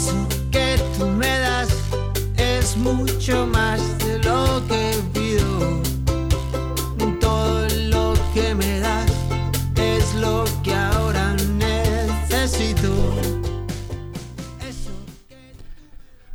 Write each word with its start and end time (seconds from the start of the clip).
Eso 0.00 0.26
que 0.50 0.76
tú 0.96 1.06
me 1.08 1.28
das 1.40 1.68
es 2.38 2.74
mucho 2.74 3.46
más 3.46 3.98
de 3.98 4.18
lo 4.20 4.66
que 4.66 4.94
pido. 5.12 5.82
Todo 7.20 7.68
lo 7.90 8.14
que 8.32 8.54
me 8.54 8.80
das 8.80 9.12
es 9.76 10.14
lo 10.14 10.46
que 10.62 10.74
ahora 10.74 11.36
necesito. 11.58 12.88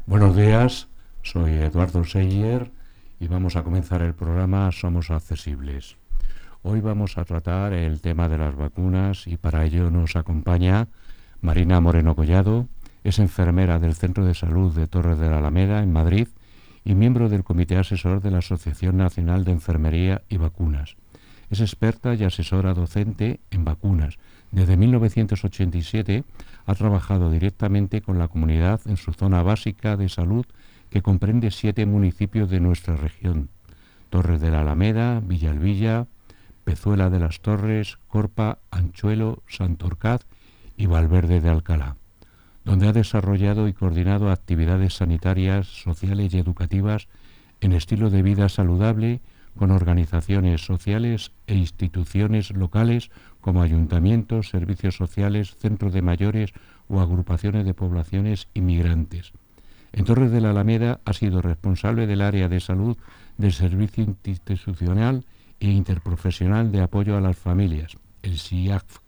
Buenos 0.05 0.35
días, 0.35 0.87
soy 1.23 1.53
Eduardo 1.53 2.03
Seyer 2.03 2.71
y 3.19 3.27
vamos 3.27 3.55
a 3.55 3.63
comenzar 3.63 4.03
el 4.03 4.13
programa 4.13 4.71
Somos 4.71 5.09
Accesibles. 5.09 5.97
Hoy 6.61 6.81
vamos 6.81 7.17
a 7.17 7.25
tratar 7.25 7.73
el 7.73 7.99
tema 7.99 8.29
de 8.29 8.37
las 8.37 8.55
vacunas 8.55 9.25
y 9.25 9.37
para 9.37 9.65
ello 9.65 9.89
nos 9.89 10.15
acompaña 10.15 10.87
Marina 11.41 11.79
Moreno 11.79 12.15
Collado, 12.15 12.67
es 13.05 13.19
enfermera 13.19 13.77
del 13.77 13.93
Centro 13.93 14.25
de 14.25 14.33
Salud 14.33 14.73
de 14.73 14.87
Torres 14.87 15.19
de 15.19 15.29
la 15.29 15.37
Alameda, 15.37 15.83
en 15.83 15.93
Madrid, 15.93 16.27
y 16.83 16.95
miembro 16.95 17.29
del 17.29 17.43
Comité 17.43 17.77
Asesor 17.77 18.19
de 18.19 18.31
la 18.31 18.39
Asociación 18.39 18.97
Nacional 18.97 19.45
de 19.45 19.51
Enfermería 19.51 20.23
y 20.27 20.37
Vacunas. 20.37 20.95
Es 21.51 21.61
experta 21.61 22.15
y 22.15 22.23
asesora 22.23 22.73
docente 22.73 23.39
en 23.51 23.63
vacunas. 23.63 24.17
Desde 24.51 24.75
1987 24.75 26.23
ha 26.65 26.73
trabajado 26.73 27.29
directamente 27.29 28.01
con 28.01 28.17
la 28.17 28.27
comunidad 28.27 28.81
en 28.85 28.97
su 28.97 29.13
zona 29.13 29.43
básica 29.43 29.97
de 29.97 30.09
salud 30.09 30.47
que 30.89 31.03
comprende 31.03 31.51
siete 31.51 31.85
municipios 31.85 32.49
de 32.49 32.59
nuestra 32.59 32.95
región. 32.95 33.49
Torres 34.09 34.41
de 34.41 34.49
la 34.49 34.61
Alameda, 34.61 35.19
Villalvilla, 35.19 36.07
Pezuela 36.63 37.11
de 37.11 37.19
las 37.19 37.39
Torres, 37.41 37.99
Corpa, 38.07 38.57
Anchuelo, 38.71 39.43
Santorcaz 39.47 40.21
y 40.75 40.87
Valverde 40.87 41.39
de 41.39 41.49
Alcalá, 41.49 41.97
donde 42.65 42.87
ha 42.87 42.93
desarrollado 42.93 43.67
y 43.67 43.73
coordinado 43.73 44.31
actividades 44.31 44.95
sanitarias, 44.95 45.67
sociales 45.67 46.33
y 46.33 46.39
educativas 46.39 47.07
en 47.61 47.71
estilo 47.71 48.09
de 48.09 48.23
vida 48.23 48.49
saludable 48.49 49.21
con 49.55 49.71
organizaciones 49.71 50.65
sociales 50.65 51.31
e 51.47 51.55
instituciones 51.55 52.51
locales 52.51 53.09
como 53.39 53.61
ayuntamientos, 53.61 54.49
servicios 54.49 54.97
sociales, 54.97 55.55
centros 55.55 55.93
de 55.93 56.01
mayores 56.01 56.51
o 56.89 56.99
agrupaciones 56.99 57.65
de 57.65 57.73
poblaciones 57.73 58.47
inmigrantes. 58.53 59.31
En 59.93 60.03
Torres 60.03 60.31
de 60.31 60.41
la 60.41 60.49
Alameda 60.49 60.99
ha 61.05 61.13
sido 61.13 61.41
responsable 61.41 62.05
del 62.05 62.21
área 62.21 62.49
de 62.49 62.59
salud 62.59 62.97
del 63.37 63.53
Servicio 63.53 64.03
Institucional 64.25 65.23
e 65.59 65.69
Interprofesional 65.69 66.71
de 66.71 66.81
Apoyo 66.81 67.15
a 67.15 67.21
las 67.21 67.37
Familias, 67.37 67.95
el 68.21 68.37
SIACF. 68.37 69.04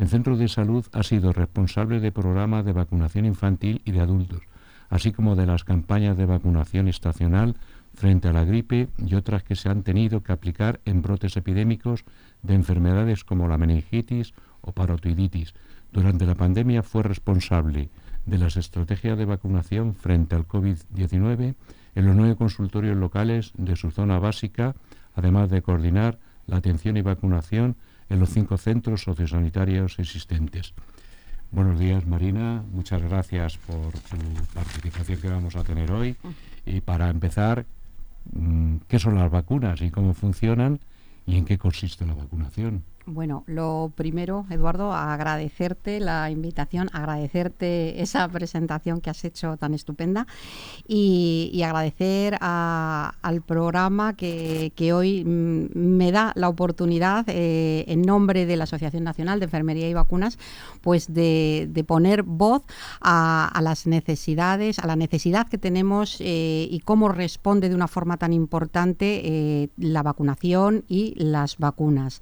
En 0.00 0.08
Centros 0.08 0.38
de 0.38 0.48
Salud 0.48 0.86
ha 0.92 1.02
sido 1.02 1.34
responsable 1.34 2.00
de 2.00 2.10
programas 2.10 2.64
de 2.64 2.72
vacunación 2.72 3.26
infantil 3.26 3.82
y 3.84 3.92
de 3.92 4.00
adultos, 4.00 4.40
así 4.88 5.12
como 5.12 5.36
de 5.36 5.44
las 5.44 5.62
campañas 5.62 6.16
de 6.16 6.24
vacunación 6.24 6.88
estacional 6.88 7.56
frente 7.92 8.28
a 8.28 8.32
la 8.32 8.46
gripe 8.46 8.88
y 8.96 9.14
otras 9.14 9.42
que 9.42 9.56
se 9.56 9.68
han 9.68 9.82
tenido 9.82 10.22
que 10.22 10.32
aplicar 10.32 10.80
en 10.86 11.02
brotes 11.02 11.36
epidémicos 11.36 12.06
de 12.42 12.54
enfermedades 12.54 13.24
como 13.24 13.46
la 13.46 13.58
meningitis 13.58 14.32
o 14.62 14.72
parotiditis. 14.72 15.52
Durante 15.92 16.24
la 16.24 16.34
pandemia 16.34 16.82
fue 16.82 17.02
responsable 17.02 17.90
de 18.24 18.38
las 18.38 18.56
estrategias 18.56 19.18
de 19.18 19.26
vacunación 19.26 19.94
frente 19.94 20.34
al 20.34 20.48
COVID-19 20.48 21.56
en 21.94 22.06
los 22.06 22.16
nueve 22.16 22.36
consultorios 22.36 22.96
locales 22.96 23.52
de 23.58 23.76
su 23.76 23.90
zona 23.90 24.18
básica, 24.18 24.74
además 25.14 25.50
de 25.50 25.60
coordinar 25.60 26.18
la 26.46 26.56
atención 26.56 26.96
y 26.96 27.02
vacunación 27.02 27.76
en 28.10 28.20
los 28.20 28.30
cinco 28.30 28.58
centros 28.58 29.02
sociosanitarios 29.02 29.98
existentes. 29.98 30.74
Buenos 31.52 31.78
días, 31.78 32.06
Marina. 32.06 32.62
Muchas 32.72 33.02
gracias 33.02 33.56
por 33.58 33.92
tu 33.92 34.18
participación 34.52 35.20
que 35.20 35.28
vamos 35.28 35.56
a 35.56 35.64
tener 35.64 35.90
hoy. 35.90 36.16
Y 36.66 36.80
para 36.80 37.08
empezar, 37.08 37.64
mm, 38.32 38.76
¿qué 38.88 38.98
son 38.98 39.14
las 39.14 39.30
vacunas 39.30 39.80
y 39.80 39.90
cómo 39.90 40.12
funcionan 40.14 40.80
y 41.26 41.36
en 41.36 41.44
qué 41.44 41.56
consiste 41.56 42.04
la 42.04 42.14
vacunación? 42.14 42.84
Bueno, 43.12 43.42
lo 43.48 43.92
primero, 43.96 44.46
Eduardo, 44.50 44.92
agradecerte 44.92 45.98
la 45.98 46.30
invitación, 46.30 46.88
agradecerte 46.92 48.00
esa 48.02 48.28
presentación 48.28 49.00
que 49.00 49.10
has 49.10 49.24
hecho 49.24 49.56
tan 49.56 49.74
estupenda 49.74 50.28
y, 50.86 51.60
agradecer 51.64 52.38
al 52.40 53.42
programa 53.42 54.14
que, 54.14 54.92
hoy 54.94 55.24
mm, 55.24 55.68
me 55.74 56.12
da 56.12 56.32
la 56.36 56.48
oportunidad, 56.48 57.24
eh, 57.28 57.84
en 57.88 58.02
nombre 58.02 58.46
de 58.46 58.56
la 58.56 58.64
Asociación 58.64 59.02
Nacional 59.02 59.40
de 59.40 59.44
Enfermería 59.46 59.88
y 59.88 59.94
Vacunas, 59.94 60.38
pues 60.80 61.12
de, 61.12 61.84
poner 61.86 62.22
voz 62.22 62.62
a, 63.00 63.58
las 63.60 63.88
necesidades, 63.88 64.78
a 64.78 64.86
la 64.86 64.94
necesidad 64.94 65.48
que 65.48 65.58
tenemos 65.58 66.18
eh, 66.20 66.68
y 66.70 66.80
cómo 66.80 67.08
responde 67.08 67.68
de 67.68 67.74
una 67.74 67.88
forma 67.88 68.18
tan 68.18 68.32
importante 68.32 69.22
eh, 69.24 69.68
la 69.76 70.04
vacunación 70.04 70.84
y 70.86 71.14
las 71.16 71.58
vacunas. 71.58 72.20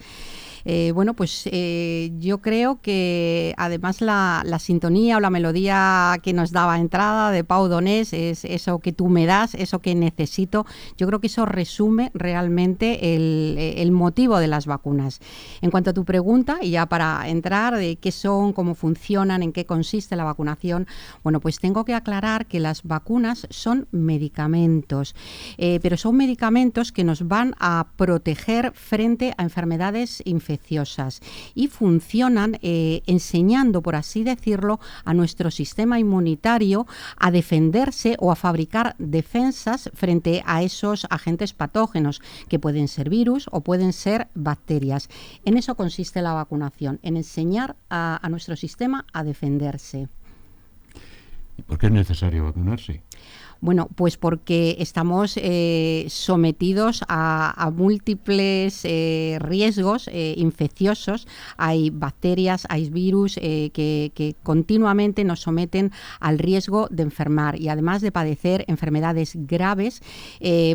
Eh, 0.71 0.93
bueno, 0.93 1.15
pues 1.15 1.49
eh, 1.51 2.13
yo 2.19 2.43
creo 2.43 2.79
que 2.83 3.55
además 3.57 4.03
la, 4.03 4.45
sintonía 4.59 5.17
o 5.17 5.21
la 5.21 5.31
melodía 5.31 6.19
que 6.23 6.35
nos 6.35 6.53
daba 6.53 6.79
entrada 6.79 7.31
de 7.31 7.43
Pau 7.43 7.69
Donés 7.69 8.13
es 8.13 8.45
eso 8.45 8.79
que 8.79 8.93
tú 8.93 9.09
me 9.09 9.25
das, 9.25 9.55
eso 9.55 9.79
que 9.79 9.95
necesito. 9.95 10.67
Yo 10.99 11.07
creo 11.07 11.21
que 11.21 11.29
eso 11.29 11.47
resume 11.47 12.11
realmente 12.13 13.15
el, 13.15 13.93
motivo 13.93 14.39
de 14.39 14.47
las 14.47 14.67
vacunas. 14.67 15.21
En 15.63 15.71
cuanto 15.71 15.91
a 15.91 15.93
tu 15.95 16.05
pregunta, 16.05 16.59
y 16.61 16.73
ya 16.73 16.85
para 16.85 17.27
entrar 17.27 17.75
de 17.75 17.97
qué 17.97 18.13
son, 18.13 18.53
cómo 18.53 18.75
funcionan, 18.75 19.43
en 19.43 19.53
qué 19.53 19.65
consiste 19.65 20.17
la 20.17 20.25
vacunación, 20.25 20.87
bueno, 21.23 21.41
pues 21.41 21.61
tengo 21.61 21.87
que 21.87 21.95
aclarar 21.95 22.45
que 22.45 22.61
las 22.61 22.83
vacunas 22.83 23.47
son 23.49 23.89
medicamentos, 23.91 25.15
eh, 25.57 25.81
pero 25.81 25.97
son 25.97 26.19
medicamentos 26.19 26.93
que 26.93 27.05
nos 27.05 27.27
van 27.27 27.55
a 27.59 27.87
proteger 27.97 28.73
frente 28.75 29.33
a 29.39 29.43
enfermedades 29.43 30.21
infecciosas 30.27 30.58
y 31.55 31.69
funcionan 31.69 32.59
eh, 32.63 33.03
enseñando, 33.07 33.83
por 33.83 33.97
así 33.97 34.25
decirlo, 34.25 34.81
a 35.05 35.15
nuestro 35.15 35.51
sistema 35.51 35.99
inmunitario 35.99 36.87
a 37.17 37.31
defenderse 37.31 38.17
o 38.19 38.31
a 38.31 38.37
fabricar 38.37 38.95
defensas 38.99 39.91
frente 39.95 40.43
a 40.47 40.63
esos 40.63 41.07
agentes 41.11 41.53
patógenos 41.53 42.21
que 42.49 42.59
pueden 42.59 42.89
ser 42.89 43.09
virus 43.09 43.49
o 43.51 43.61
pueden 43.61 43.93
ser 43.93 44.29
bacterias. 44.35 45.09
En 45.45 45.57
eso 45.57 45.75
consiste 45.75 46.23
la 46.23 46.35
vacunación, 46.35 46.99
en 47.03 47.17
enseñar 47.17 47.77
a, 47.91 48.21
nuestro 48.29 48.57
sistema 48.57 49.07
a 49.13 49.25
defenderse. 49.25 50.09
¿Y 51.57 51.63
por 51.63 51.79
qué 51.79 51.87
es 51.87 51.93
necesario 51.93 52.45
vacunarse? 52.45 53.03
Bueno, 53.61 53.89
pues 53.97 54.17
porque 54.17 54.77
estamos 54.79 55.37
eh, 55.37 56.07
sometidos 56.09 57.03
a, 57.09 57.73
múltiples 57.75 58.81
eh, 58.85 59.37
riesgos 59.41 60.09
eh, 60.13 60.35
infecciosos. 60.37 61.27
Hay 61.57 61.91
bacterias, 61.91 62.67
hay 62.71 62.89
virus 62.89 63.35
que, 63.35 63.73
que, 64.15 64.37
continuamente 64.43 65.25
nos 65.25 65.41
someten 65.41 65.91
al 66.21 66.39
riesgo 66.39 66.87
de 66.91 67.03
enfermar 67.03 67.61
y 67.61 67.69
además 67.69 68.01
de 68.01 68.13
padecer 68.13 68.65
enfermedades 68.69 69.33
graves, 69.35 70.03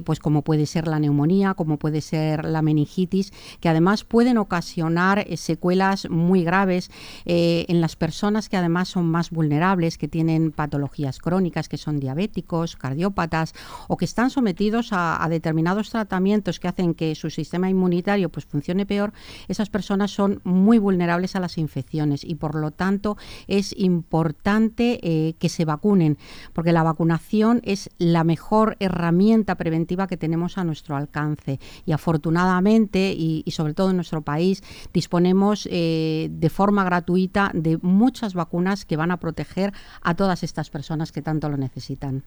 pues 0.03 0.19
como 0.19 0.41
puede 0.43 0.65
ser 0.65 0.87
la 0.87 0.99
neumonía, 0.99 1.53
como 1.53 1.77
puede 1.77 2.01
ser 2.01 2.45
la 2.45 2.61
meningitis, 2.61 3.31
que 3.59 3.69
además 3.69 4.03
pueden 4.03 4.37
ocasionar 4.37 5.25
secuelas 5.37 6.09
muy 6.09 6.43
graves 6.43 6.91
en 7.25 7.81
las 7.81 7.95
personas 7.95 8.49
que 8.49 8.57
además 8.57 8.89
son 8.89 9.07
más 9.07 9.29
vulnerables, 9.29 9.97
que 9.97 10.07
tienen 10.07 10.51
patologías 10.51 11.19
crónicas, 11.19 11.69
que 11.69 11.77
son 11.77 11.99
diabéticos, 11.99 12.72
cardiópatas 12.75 13.53
o 13.87 13.97
que 13.97 14.05
están 14.05 14.29
sometidos 14.29 14.89
a, 14.91 15.25
determinados 15.29 15.89
tratamientos 15.89 16.59
que 16.59 16.67
hacen 16.67 16.93
que 16.93 17.15
su 17.15 17.29
sistema 17.29 17.69
inmunitario 17.69 18.29
pues 18.29 18.45
funcione 18.45 18.85
peor, 18.85 19.13
esas 19.47 19.69
personas 19.69 20.11
son 20.11 20.41
muy 20.43 20.77
vulnerables 20.77 21.35
a 21.35 21.39
las 21.39 21.57
infecciones 21.57 22.23
y 22.23 22.35
por 22.35 22.55
lo 22.55 22.71
tanto 22.71 23.17
es 23.47 23.73
importante 23.77 24.99
eh, 25.01 25.35
que 25.39 25.49
se 25.49 25.65
vacunen, 25.65 26.17
porque 26.53 26.71
la 26.71 26.83
vacunación 26.83 27.61
es 27.63 27.89
la 27.97 28.23
mejor 28.23 28.77
herramienta 28.79 29.55
preventiva 29.55 30.07
que 30.07 30.17
tenemos 30.17 30.57
a 30.57 30.63
nuestro 30.63 30.95
alcance 30.95 31.59
y 31.85 31.91
afortunadamente 31.91 33.13
y, 33.17 33.43
sobre 33.51 33.73
todo 33.73 33.91
en 33.91 33.97
nuestro 33.97 34.21
país 34.21 34.63
disponemos 34.93 35.67
eh, 35.71 36.29
de 36.31 36.49
forma 36.49 36.83
gratuita 36.83 37.51
de 37.53 37.77
muchas 37.81 38.33
vacunas 38.33 38.85
que 38.85 38.97
van 38.97 39.11
a 39.11 39.17
proteger 39.17 39.73
a 40.01 40.15
todas 40.15 40.43
estas 40.43 40.69
personas 40.69 41.11
que 41.11 41.21
tanto 41.21 41.49
lo 41.49 41.57
necesitan. 41.57 42.23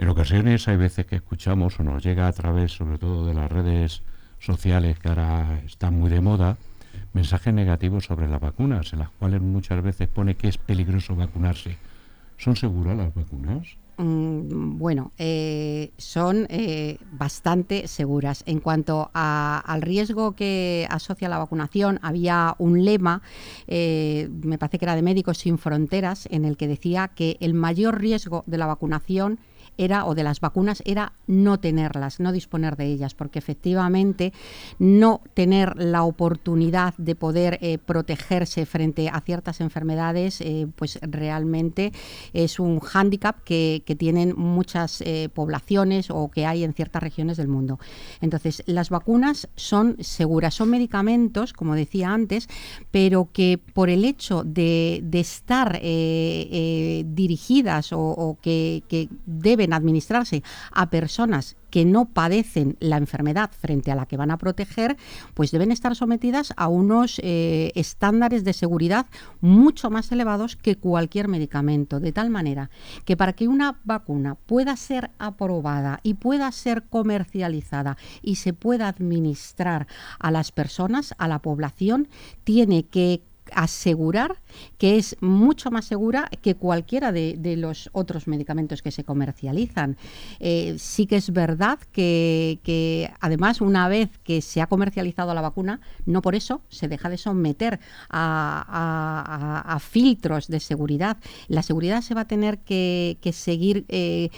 En 0.00 0.08
ocasiones 0.08 0.66
hay 0.66 0.78
veces 0.78 1.04
que 1.04 1.16
escuchamos 1.16 1.78
o 1.78 1.82
nos 1.84 2.02
llega 2.02 2.26
a 2.26 2.32
través, 2.32 2.72
sobre 2.72 2.96
todo 2.96 3.26
de 3.26 3.34
las 3.34 3.52
redes 3.52 4.00
sociales 4.38 4.98
que 4.98 5.10
ahora 5.10 5.60
están 5.66 5.92
muy 5.92 6.08
de 6.08 6.22
moda, 6.22 6.56
mensajes 7.12 7.52
negativos 7.52 8.06
sobre 8.06 8.26
las 8.26 8.40
vacunas, 8.40 8.94
en 8.94 9.00
las 9.00 9.10
cuales 9.10 9.42
muchas 9.42 9.82
veces 9.82 10.08
pone 10.08 10.36
que 10.36 10.48
es 10.48 10.56
peligroso 10.56 11.14
vacunarse. 11.16 11.76
¿Son 12.38 12.56
seguras 12.56 12.96
las 12.96 13.14
vacunas? 13.14 13.76
mm, 13.98 14.78
bueno, 14.78 15.12
eh, 15.18 15.90
son 15.98 16.46
eh, 16.48 16.96
bastante 17.12 17.86
seguras. 17.86 18.42
En 18.46 18.60
cuanto 18.60 19.10
al 19.12 19.82
riesgo 19.82 20.32
que 20.32 20.86
asocia 20.88 21.28
la 21.28 21.36
vacunación, 21.36 21.98
había 22.00 22.54
un 22.56 22.86
lema, 22.86 23.20
me 23.68 24.56
parece 24.58 24.78
que 24.78 24.86
era 24.86 24.96
de 24.96 25.02
Médicos 25.02 25.36
Sin 25.36 25.58
Fronteras, 25.58 26.26
en 26.30 26.46
el 26.46 26.56
que 26.56 26.68
decía 26.68 27.08
que 27.08 27.36
el 27.40 27.52
mayor 27.52 28.00
riesgo 28.00 28.44
de 28.46 28.56
la 28.56 28.64
vacunación 28.64 29.38
era, 29.80 30.04
o 30.04 30.14
de 30.14 30.22
las 30.22 30.40
vacunas, 30.40 30.82
era 30.84 31.14
no 31.26 31.58
tenerlas, 31.58 32.20
no 32.20 32.32
disponer 32.32 32.76
de 32.76 32.86
ellas, 32.86 33.14
porque 33.14 33.38
efectivamente 33.38 34.32
no 34.78 35.22
tener 35.32 35.82
la 35.82 36.02
oportunidad 36.02 36.94
de 36.98 37.14
poder 37.14 37.58
eh, 37.62 37.78
protegerse 37.78 38.66
frente 38.66 39.08
a 39.08 39.20
ciertas 39.20 39.60
enfermedades, 39.60 40.42
eh, 40.42 40.66
pues 40.76 40.98
realmente 41.02 41.92
es 42.34 42.60
un 42.60 42.80
hándicap 42.80 43.42
que, 43.42 43.82
tienen 44.00 44.34
muchas 44.36 45.00
eh, 45.00 45.28
poblaciones 45.34 46.10
o 46.10 46.30
que 46.30 46.46
hay 46.46 46.62
en 46.62 46.72
ciertas 46.72 47.02
regiones 47.02 47.36
del 47.36 47.48
mundo. 47.48 47.80
Entonces, 48.20 48.62
las 48.66 48.88
vacunas 48.88 49.48
son 49.56 49.96
seguras, 50.00 50.54
son 50.54 50.70
medicamentos, 50.70 51.52
como 51.52 51.74
decía 51.74 52.10
antes, 52.10 52.48
pero 52.92 53.28
que 53.32 53.58
por 53.58 53.90
el 53.90 54.04
hecho 54.04 54.44
de, 54.44 55.02
estar 55.12 55.80
dirigidas 55.82 57.92
o, 57.92 58.38
que, 58.40 58.84
que 58.88 59.08
deben 59.26 59.69
administrarse 59.72 60.42
a 60.72 60.90
personas 60.90 61.56
que 61.70 61.84
no 61.84 62.06
padecen 62.06 62.76
la 62.80 62.96
enfermedad 62.96 63.50
frente 63.52 63.90
a 63.90 63.94
la 63.94 64.06
que 64.06 64.16
van 64.16 64.30
a 64.30 64.38
proteger, 64.38 64.96
pues 65.34 65.50
deben 65.50 65.70
estar 65.70 65.94
sometidas 65.94 66.52
a 66.56 66.68
unos 66.68 67.20
eh, 67.22 67.72
estándares 67.74 68.44
de 68.44 68.52
seguridad 68.52 69.06
mucho 69.40 69.88
más 69.88 70.10
elevados 70.12 70.56
que 70.56 70.76
cualquier 70.76 71.28
medicamento, 71.28 72.00
de 72.00 72.12
tal 72.12 72.30
manera 72.30 72.70
que 73.04 73.16
para 73.16 73.32
que 73.32 73.48
una 73.48 73.78
vacuna 73.84 74.34
pueda 74.34 74.76
ser 74.76 75.10
aprobada 75.18 76.00
y 76.02 76.14
pueda 76.14 76.50
ser 76.52 76.84
comercializada 76.84 77.96
y 78.22 78.36
se 78.36 78.52
pueda 78.52 78.88
administrar 78.88 79.86
a 80.18 80.30
las 80.30 80.52
personas, 80.52 81.14
a 81.18 81.28
la 81.28 81.38
población, 81.38 82.08
tiene 82.44 82.84
que 82.84 83.22
asegurar 83.54 84.36
que 84.78 84.96
es 84.96 85.16
mucho 85.20 85.70
más 85.70 85.84
segura 85.84 86.28
que 86.42 86.54
cualquiera 86.54 87.12
de, 87.12 87.36
los 87.56 87.90
otros 87.92 88.26
medicamentos 88.26 88.82
que 88.82 88.90
se 88.90 89.04
comercializan. 89.04 89.96
Eh, 90.38 90.76
sí 90.78 91.06
que 91.06 91.16
es 91.16 91.32
verdad 91.32 91.78
que, 91.92 93.10
además 93.20 93.60
una 93.60 93.88
vez 93.88 94.10
que 94.24 94.40
se 94.40 94.60
ha 94.62 94.66
comercializado 94.66 95.34
la 95.34 95.40
vacuna, 95.40 95.80
no 96.06 96.22
por 96.22 96.34
eso 96.34 96.62
se 96.68 96.88
deja 96.88 97.08
de 97.08 97.18
someter 97.18 97.80
a, 98.08 99.78
filtros 99.80 100.48
de 100.48 100.60
seguridad. 100.60 101.16
La 101.48 101.62
seguridad 101.62 102.02
se 102.02 102.14
va 102.14 102.22
a 102.22 102.28
tener 102.28 102.58
que, 102.58 103.18
seguir 103.32 103.84
eh, 103.88 104.30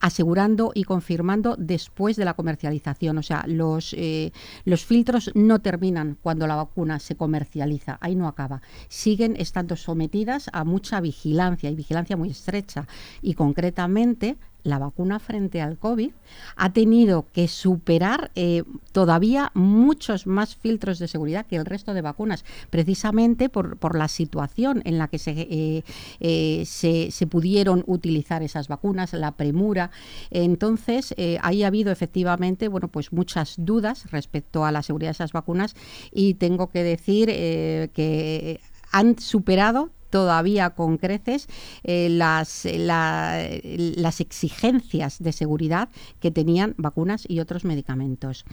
asegurando 0.00 0.72
y 0.74 0.84
confirmando 0.84 1.56
después 1.58 2.16
de 2.16 2.24
la 2.24 2.34
comercialización. 2.34 3.18
O 3.18 3.22
sea, 3.22 3.44
los, 3.46 3.94
eh, 3.94 4.32
los 4.64 4.84
filtros 4.84 5.30
no 5.34 5.60
terminan 5.60 6.18
cuando 6.20 6.46
la 6.46 6.56
vacuna 6.56 6.98
se 6.98 7.16
comercializa, 7.16 7.98
ahí 8.00 8.14
no 8.14 8.28
acaba 8.28 8.57
siguen 8.88 9.36
estando 9.38 9.76
sometidas 9.76 10.50
a 10.52 10.64
mucha 10.64 11.00
vigilancia 11.00 11.70
y 11.70 11.74
vigilancia 11.74 12.16
muy 12.16 12.30
estrecha. 12.30 12.86
Y 13.22 13.34
concretamente 13.34 14.36
la 14.68 14.78
vacuna 14.78 15.18
frente 15.18 15.60
al 15.60 15.78
COVID 15.78 16.10
ha 16.56 16.72
tenido 16.72 17.26
que 17.32 17.48
superar 17.48 18.30
eh, 18.34 18.64
todavía 18.92 19.50
muchos 19.54 20.26
más 20.26 20.56
filtros 20.56 20.98
de 20.98 21.08
seguridad 21.08 21.46
que 21.46 21.56
el 21.56 21.64
resto 21.64 21.94
de 21.94 22.02
vacunas, 22.02 22.44
precisamente 22.70 23.48
por, 23.48 23.78
la 23.96 24.08
situación 24.08 24.82
en 24.84 24.98
la 24.98 25.08
que 25.08 25.18
eh, 25.26 25.82
eh, 26.20 26.62
se, 26.66 27.10
se, 27.10 27.26
pudieron 27.26 27.84
utilizar 27.86 28.42
esas 28.42 28.68
vacunas, 28.68 29.12
la 29.14 29.32
premura. 29.32 29.90
Entonces, 30.30 31.14
ahí 31.42 31.62
ha 31.62 31.68
habido 31.68 31.90
efectivamente 31.90 32.68
bueno, 32.68 32.88
pues 32.88 33.12
muchas 33.12 33.54
dudas 33.58 34.10
respecto 34.10 34.64
a 34.64 34.72
la 34.72 34.82
seguridad 34.82 35.08
de 35.08 35.12
esas 35.12 35.32
vacunas 35.32 35.74
y 36.12 36.34
tengo 36.34 36.68
que 36.68 36.82
decir 36.82 37.28
que 37.28 38.60
han 38.92 39.18
superado 39.18 39.90
todavía 40.10 40.70
con 40.70 40.98
creces 40.98 41.48
eh, 41.84 42.08
las, 42.10 42.66
las 42.66 44.20
exigencias 44.20 45.22
de 45.22 45.32
seguridad 45.32 45.88
que 46.20 46.30
tenían 46.30 46.74
vacunas 46.78 47.24
y 47.28 47.40
otros 47.40 47.64
medicamentos. 47.64 48.44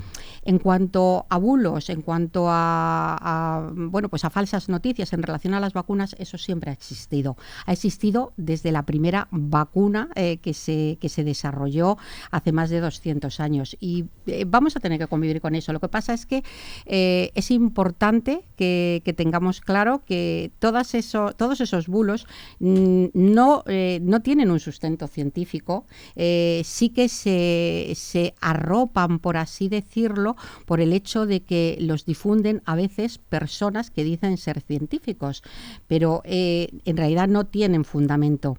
En 0.44 0.60
cuanto 0.60 1.26
a 1.30 1.38
bulos, 1.38 1.90
en 1.90 2.02
cuanto 2.02 2.48
a, 2.50 3.70
bueno, 3.74 4.10
pues 4.10 4.26
a 4.26 4.30
falsas 4.30 4.70
noticias 4.70 5.14
en 5.14 5.24
relación 5.24 5.54
a 5.54 5.60
las 5.60 5.74
vacunas, 5.74 6.16
eso 6.20 6.38
siempre 6.38 6.72
ha 6.72 6.74
existido. 6.74 7.38
Ha 7.66 7.74
existido 7.74 8.34
desde 8.38 8.72
la 8.72 8.84
primera 8.84 9.28
vacuna 9.32 10.10
eh, 10.16 10.38
que, 10.38 10.54
se, 10.54 10.98
que 11.00 11.10
se 11.10 11.24
desarrolló 11.24 11.98
hace 12.32 12.52
más 12.52 12.70
de 12.70 12.80
200 12.82 13.40
años 13.40 13.76
y 13.80 14.06
eh, 14.28 14.46
vamos 14.48 14.76
a 14.76 14.80
tener 14.80 15.00
que 15.00 15.08
convivir 15.08 15.42
con 15.42 15.56
eso. 15.56 15.74
Lo 15.74 15.80
que 15.80 15.90
pasa 15.90 16.14
es 16.14 16.26
que 16.26 16.44
es 16.86 17.52
importante 17.52 18.46
que, 18.56 19.02
tengamos 19.16 19.62
claro 19.62 20.04
que 20.06 20.52
todos 20.60 20.94
esos 20.96 21.88
bulos 21.88 22.28
mm, 22.60 23.06
no, 23.14 23.64
eh, 23.68 24.00
no 24.02 24.22
tienen 24.22 24.52
un 24.52 24.60
sustento 24.60 25.08
científico, 25.08 25.86
eh, 26.16 26.62
sí 26.66 26.90
que 26.90 27.10
se, 27.10 27.92
se 27.96 28.34
arropan, 28.42 29.20
por 29.20 29.38
así 29.38 29.70
decirlo, 29.70 30.36
por 30.66 30.82
el 30.82 30.94
hecho 30.94 31.26
de 31.26 31.42
que 31.42 31.78
los 31.80 32.06
difunden 32.06 32.62
a 32.66 32.76
veces 32.76 33.18
personas 33.18 33.92
que 33.92 34.04
dicen 34.04 34.38
ser 34.38 34.62
científicos, 34.62 35.44
pero 35.88 36.22
eh, 36.26 36.70
en 36.86 36.98
realidad 36.98 37.28
no 37.28 37.46
tienen 37.46 37.86
fundamento. 37.86 38.58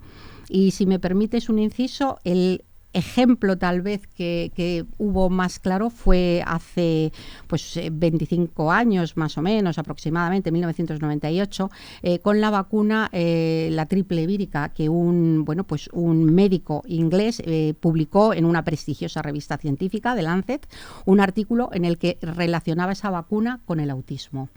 Y 0.48 0.70
si 0.70 0.86
me 0.86 1.00
permites 1.00 1.48
un 1.48 1.58
inciso, 1.58 2.18
el 2.22 2.64
ejemplo 2.96 3.58
tal 3.58 3.82
vez 3.82 4.06
que, 4.14 4.86
hubo 4.98 5.28
más 5.28 5.58
claro 5.58 5.90
fue 5.90 6.42
hace 6.46 7.12
pues 7.46 7.78
25 7.92 8.72
eh, 8.72 8.74
años 8.74 9.16
más 9.16 9.36
o 9.36 9.42
menos 9.42 9.78
aproximadamente 9.78 10.50
1998 10.50 11.70
eh, 12.02 12.18
con 12.20 12.40
la 12.40 12.50
vacuna 12.50 13.10
eh, 13.12 13.68
la 13.72 13.86
triple 13.86 14.26
vírica 14.26 14.70
que 14.70 14.88
un 14.88 15.44
bueno 15.44 15.64
pues 15.64 15.88
un 15.92 16.34
médico 16.34 16.82
inglés 16.86 17.42
publicó 17.80 18.32
en 18.32 18.44
una 18.44 18.64
prestigiosa 18.64 19.20
revista 19.20 19.58
científica 19.58 20.14
de 20.14 20.22
Lancet 20.22 20.66
un 21.04 21.20
artículo 21.20 21.68
en 21.72 21.84
el 21.84 21.98
que 21.98 22.18
relacionaba 22.22 22.92
esa 22.92 23.10
vacuna 23.10 23.60
con 23.66 23.80
el 23.80 23.90
autismo. 23.90 24.48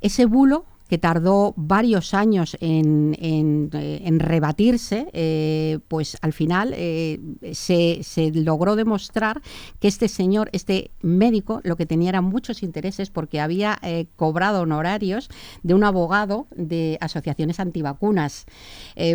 Ese 0.00 0.26
bulo 0.26 0.64
que 0.88 0.98
tardó 0.98 1.52
varios 1.56 2.14
años 2.14 2.56
en, 2.60 3.14
eh, 3.20 4.08
rebatirse, 4.18 5.08
eh, 5.12 5.78
pues 5.88 6.16
al 6.22 6.32
final 6.32 6.72
eh, 6.74 7.20
se, 7.52 8.32
logró 8.32 8.74
demostrar 8.74 9.42
que 9.80 9.88
este 9.88 10.08
señor, 10.08 10.48
este 10.52 10.90
médico, 11.02 11.60
lo 11.62 11.76
que 11.76 11.86
tenía 11.86 12.08
eran 12.08 12.24
muchos 12.24 12.62
intereses 12.62 13.10
porque 13.10 13.40
había 13.40 13.78
cobrado 14.16 14.62
honorarios 14.62 15.28
de 15.62 15.74
un 15.74 15.84
abogado 15.84 16.46
de 16.54 16.98
asociaciones 17.00 17.60
antivacunas. 17.60 18.46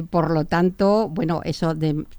por 0.09 0.31
lo 0.31 0.45
tanto, 0.45 1.09
bueno, 1.09 1.41
eso 1.43 1.73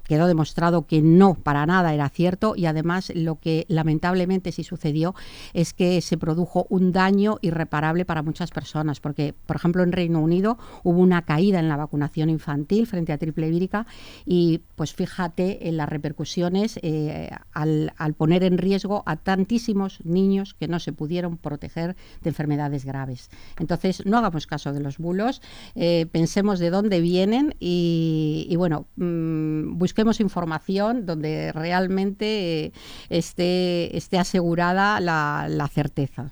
quedó 0.05 0.27
demostrado 0.27 0.87
que 0.87 1.03
no, 1.03 1.35
para 1.35 1.67
nada 1.67 1.95
era 1.95 2.09
cierto 2.09 2.55
y 2.57 2.67
además 2.67 3.13
lo 3.15 3.37
que 3.37 3.67
lamentablemente 3.69 4.53
sí 4.53 4.65
sucedió 4.65 5.15
es 5.53 5.73
que 5.73 6.01
se 6.01 6.17
produjo 6.17 6.67
un 6.69 6.93
daño 6.93 7.39
irreparable 7.41 8.05
para 8.05 8.23
muchas 8.23 8.51
personas 8.51 9.01
porque 9.01 9.35
por 9.47 9.57
ejemplo, 9.57 9.83
en 9.83 9.93
Reino 9.93 10.21
Unido 10.21 10.59
hubo 10.83 11.01
una 11.01 11.23
caída 11.23 11.59
en 11.59 11.69
la 11.69 11.77
vacunación 11.77 12.31
infantil 12.31 12.87
frente 12.87 13.13
a 13.13 13.19
triple 13.19 13.51
vírica 13.51 13.87
y 14.25 14.63
pues 14.77 14.95
fíjate 14.95 15.69
en 15.69 15.77
las 15.77 15.89
repercusiones 15.89 16.79
eh, 16.83 17.31
al, 17.53 17.93
poner 18.17 18.45
en 18.45 18.59
riesgo 18.59 19.03
a 19.07 19.17
tantísimos 19.17 20.05
niños 20.05 20.55
que 20.55 20.69
no 20.69 20.81
se 20.81 20.93
pudieron 20.93 21.37
proteger 21.37 21.97
de 22.23 22.31
enfermedades 22.31 22.85
graves. 22.85 23.31
Entonces, 23.59 24.05
no 24.07 24.19
hagamos 24.19 24.47
caso 24.47 24.73
de 24.73 24.81
los 24.81 24.99
bulos, 24.99 25.43
eh, 25.75 26.07
pensemos 26.11 26.59
de 26.59 26.71
dónde 26.71 27.01
vienen 27.01 27.55
y, 27.61 28.55
bueno, 28.57 28.87
mm, 28.97 29.79
busquemos 29.79 30.21
información 30.21 31.07
donde 31.07 31.53
realmente 31.53 32.67
eh, 32.67 32.73
esté, 33.09 33.97
esté 33.97 34.19
asegurada 34.19 35.01
la 35.01 35.69
certeza. 35.69 36.31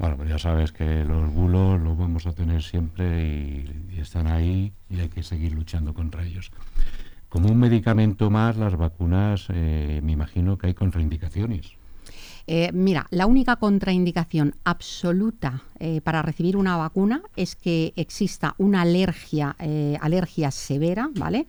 Bueno, 0.00 0.16
pues 0.16 0.30
ya 0.30 0.38
sabes 0.38 0.72
que 0.72 1.04
los 1.04 1.30
bulos 1.30 1.78
los 1.78 1.98
vamos 1.98 2.26
a 2.26 2.32
tener 2.32 2.62
siempre 2.62 3.22
y, 3.22 4.00
están 4.00 4.28
ahí 4.28 4.72
y 4.88 4.98
hay 4.98 5.10
que 5.10 5.22
seguir 5.22 5.52
luchando 5.52 5.92
contra 5.92 6.24
ellos. 6.24 6.50
Como 7.28 7.50
un 7.50 7.58
medicamento 7.58 8.30
más, 8.30 8.56
las 8.56 8.78
vacunas, 8.78 9.48
eh, 9.50 10.00
me 10.02 10.12
imagino 10.12 10.56
que 10.56 10.68
hay 10.68 10.74
contraindicaciones. 10.74 11.72
Eh, 12.46 12.70
mira, 12.72 13.08
la 13.10 13.26
única 13.26 13.56
contraindicación 13.56 14.54
absoluta 14.64 15.64
eh, 15.82 16.02
para 16.02 16.20
recibir 16.20 16.58
una 16.58 16.76
vacuna 16.76 17.22
es 17.36 17.56
que 17.56 17.94
exista 17.96 18.54
una 18.58 18.82
alergia, 18.82 19.56
eh, 19.58 19.96
alergia 20.02 20.50
severa, 20.50 21.08
¿vale? 21.14 21.46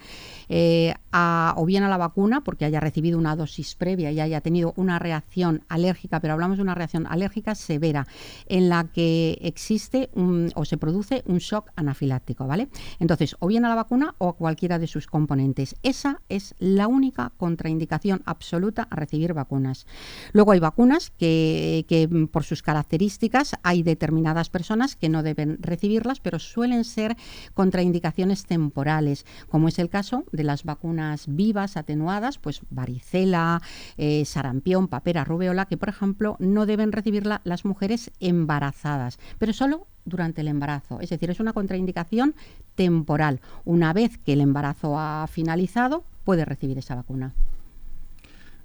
Eh, 0.48 0.94
o 1.14 1.66
bien 1.66 1.84
a 1.84 1.90
la 1.90 1.98
vacuna, 1.98 2.42
porque 2.42 2.64
haya 2.64 2.80
recibido 2.80 3.20
una 3.20 3.36
dosis 3.36 3.76
previa 3.76 4.10
y 4.12 4.22
haya 4.22 4.40
tenido 4.40 4.74
una 4.78 5.00
reacción 5.00 5.66
alérgica, 5.68 6.22
pero 6.22 6.34
hablamos 6.34 6.58
de 6.58 6.64
una 6.64 6.76
reacción 6.76 7.06
alérgica 7.08 7.56
severa, 7.56 8.08
en 8.48 8.70
la 8.70 8.86
que 8.86 9.38
existe 9.42 10.10
o 10.56 10.64
se 10.64 10.78
produce 10.78 11.24
un 11.26 11.40
shock 11.40 11.70
anafiláctico, 11.76 12.48
¿vale? 12.48 12.70
Entonces, 13.00 13.36
o 13.40 13.48
bien 13.48 13.66
a 13.66 13.70
la 13.70 13.76
vacuna 13.76 14.16
o 14.20 14.30
a 14.30 14.38
cualquiera 14.38 14.80
de 14.80 14.88
sus 14.88 15.08
componentes. 15.08 15.76
Esa 15.84 16.22
es 16.30 16.56
la 16.60 16.88
única 16.88 17.34
contraindicación 17.36 18.22
absoluta 18.26 18.88
a 18.90 18.96
recibir 18.96 19.34
vacunas. 19.34 19.86
Luego 20.32 20.54
hay 20.54 20.62
vacunas 20.62 21.10
que, 21.10 21.86
que 21.90 22.08
por 22.32 22.46
sus 22.46 22.62
características 22.62 23.58
hay 23.64 23.84
determinadas 23.84 24.21
personas 24.50 24.96
que 24.96 25.10
no 25.10 25.24
deben 25.24 25.58
recibirlas, 25.62 26.20
pero 26.20 26.40
suelen 26.40 26.84
ser 26.84 27.18
contraindicaciones 27.54 28.46
temporales, 28.46 29.26
como 29.50 29.68
es 29.68 29.80
el 29.80 29.90
caso 29.90 30.24
de 30.32 30.44
las 30.44 30.64
vacunas 30.64 31.26
vivas 31.28 31.78
atenuadas, 31.78 32.38
pues 32.38 32.62
varicela, 32.70 33.62
eh, 33.98 34.26
sarampión, 34.26 34.88
papera, 34.88 35.24
rubeola, 35.24 35.66
que 35.66 35.78
por 35.78 35.90
ejemplo 35.90 36.36
no 36.40 36.66
deben 36.66 36.92
recibirla 36.92 37.42
las 37.44 37.66
mujeres 37.66 38.12
embarazadas, 38.20 39.20
pero 39.38 39.54
solo 39.54 39.88
durante 40.06 40.42
el 40.42 40.48
embarazo. 40.48 41.00
Es 41.00 41.10
decir, 41.10 41.30
es 41.30 41.40
una 41.40 41.54
contraindicación 41.54 42.36
temporal. 42.76 43.40
Una 43.66 43.94
vez 43.94 44.18
que 44.18 44.34
el 44.34 44.42
embarazo 44.42 44.98
ha 44.98 45.28
finalizado, 45.28 46.04
puede 46.24 46.46
recibir 46.46 46.78
esa 46.78 46.96
vacuna. 46.96 47.34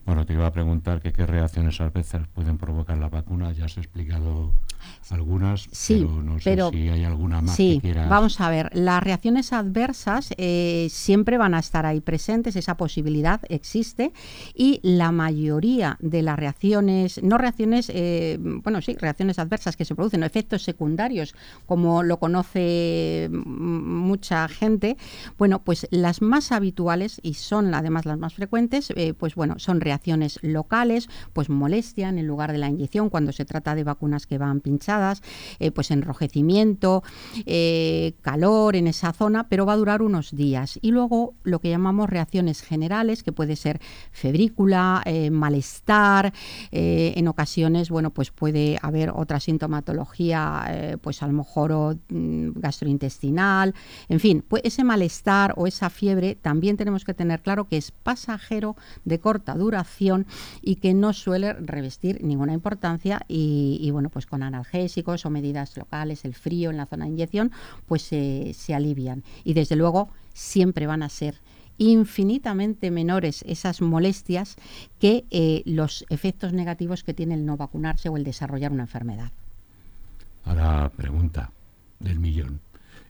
Bueno, 0.07 0.25
te 0.25 0.35
iba 0.35 0.47
a 0.47 0.53
preguntar 0.53 1.01
que 1.01 1.13
qué 1.13 1.27
reacciones 1.27 1.81
adversas 1.81 2.29
pueden 2.29 2.59
provocar 2.59 2.97
la 2.97 3.09
vacuna. 3.09 3.53
Ya 3.53 3.65
has 3.65 3.77
explicado 3.77 4.53
algunas, 5.11 5.67
sí, 5.73 5.95
pero 5.95 6.23
no 6.23 6.39
sé 6.39 6.57
si 6.71 6.89
hay 6.89 7.03
alguna 7.03 7.41
más 7.41 7.57
sí, 7.57 7.75
que 7.75 7.89
quieras. 7.89 8.09
Vamos 8.09 8.41
a 8.41 8.49
ver, 8.49 8.71
las 8.73 9.03
reacciones 9.03 9.53
adversas 9.53 10.33
eh, 10.37 10.87
siempre 10.91 11.39
van 11.39 11.55
a 11.55 11.59
estar 11.59 11.87
ahí 11.87 12.01
presentes, 12.01 12.55
esa 12.55 12.77
posibilidad 12.77 13.41
existe 13.49 14.13
y 14.55 14.79
la 14.85 15.11
mayoría 15.11 15.97
de 16.01 16.23
las 16.23 16.39
reacciones, 16.39 17.21
no 17.23 17.37
reacciones, 17.37 17.91
eh, 17.93 18.39
bueno, 18.41 18.81
sí, 18.83 18.95
reacciones 18.95 19.41
adversas 19.41 19.77
que 19.77 19.85
se 19.85 19.97
producen, 19.97 20.23
efectos 20.23 20.63
secundarios, 20.63 21.35
como 21.67 22.05
lo 22.05 22.19
conoce 22.19 23.29
mucha 23.33 24.47
gente, 24.47 24.97
bueno, 25.37 25.63
pues 25.65 25.89
las 25.91 26.23
más 26.23 26.53
habituales 26.53 27.21
y 27.25 27.35
son 27.35 27.75
además 27.75 28.07
las 28.07 28.19
más 28.19 28.35
frecuentes, 28.35 28.93
eh, 28.97 29.15
pues 29.15 29.35
bueno, 29.35 29.59
son 29.59 29.81
reacciones 29.81 29.96
locales, 30.43 31.09
pues 31.33 31.49
molestia 31.49 32.09
en 32.09 32.27
lugar 32.27 32.53
de 32.53 32.59
la 32.59 32.69
inyección 32.69 33.11
cuando 33.11 33.33
se 33.33 33.45
trata 33.45 33.75
de 33.75 33.85
vacunas 33.85 34.27
que 34.27 34.39
van 34.39 34.61
pinchadas, 34.61 35.23
eh, 35.59 35.71
pues 35.71 35.91
enrojecimiento, 35.91 37.03
eh, 37.47 38.15
calor 38.23 38.77
en 38.77 38.87
esa 38.87 39.13
zona, 39.13 39.49
pero 39.49 39.67
va 39.67 39.75
a 39.75 39.77
durar 39.77 40.03
unos 40.03 40.35
días. 40.35 40.79
Y 40.83 40.91
luego 40.91 41.35
lo 41.43 41.61
que 41.61 41.71
llamamos 41.71 42.09
reacciones 42.09 42.63
generales, 42.63 43.23
que 43.23 43.33
puede 43.33 43.57
ser 43.57 43.81
febrícula, 44.13 45.03
eh, 45.05 45.31
malestar, 45.31 46.33
en 46.71 47.29
ocasiones, 47.29 47.91
bueno, 47.91 48.11
pues 48.11 48.31
puede 48.31 48.79
haber 48.83 49.11
otra 49.11 49.41
sintomatología, 49.41 50.99
pues 51.01 51.23
a 51.23 51.27
lo 51.27 51.33
mejor 51.33 51.99
mm, 52.09 52.51
gastrointestinal, 52.55 53.75
en 54.09 54.21
fin, 54.21 54.45
pues 54.47 54.63
ese 54.65 54.85
malestar 54.85 55.55
o 55.57 55.67
esa 55.67 55.91
fiebre 55.91 56.35
también 56.35 56.77
tenemos 56.77 57.05
que 57.05 57.15
tener 57.15 57.41
claro 57.41 57.69
que 57.69 57.77
es 57.77 57.91
pasajero 57.91 58.77
de 59.05 59.21
corta 59.21 59.55
duración 59.55 59.86
y 60.63 60.77
que 60.77 60.95
no 60.95 61.13
suele 61.13 61.53
revestir 61.55 62.23
ninguna 62.23 62.53
importancia 62.53 63.23
y, 63.29 63.89
bueno, 63.93 64.11
pues 64.11 64.27
con 64.27 64.43
analgésicos 64.43 65.25
o 65.27 65.31
medidas 65.31 65.77
locales, 65.77 66.25
el 66.25 66.35
frío 66.35 66.71
en 66.71 66.77
la 66.77 66.87
zona 66.87 67.05
de 67.05 67.13
inyección, 67.13 67.53
pues 67.87 68.03
se 68.03 68.75
alivian. 68.75 69.23
Y 69.45 69.55
desde 69.55 69.77
luego 69.77 70.09
siempre 70.33 70.87
van 70.87 71.03
a 71.03 71.09
ser 71.09 71.41
infinitamente 71.79 72.91
menores 72.91 73.43
esas 73.47 73.81
molestias 73.81 74.57
que 74.99 75.25
eh, 75.31 75.63
los 75.67 76.05
efectos 76.09 76.53
negativos 76.53 77.05
que 77.05 77.15
tiene 77.15 77.35
el 77.35 77.45
no 77.45 77.57
vacunarse 77.57 78.09
o 78.09 78.17
el 78.17 78.25
desarrollar 78.25 78.73
una 78.73 78.85
enfermedad. 78.85 79.31
Ahora, 80.45 80.91
pregunta 80.97 81.51
del 82.01 82.19
millón. 82.19 82.61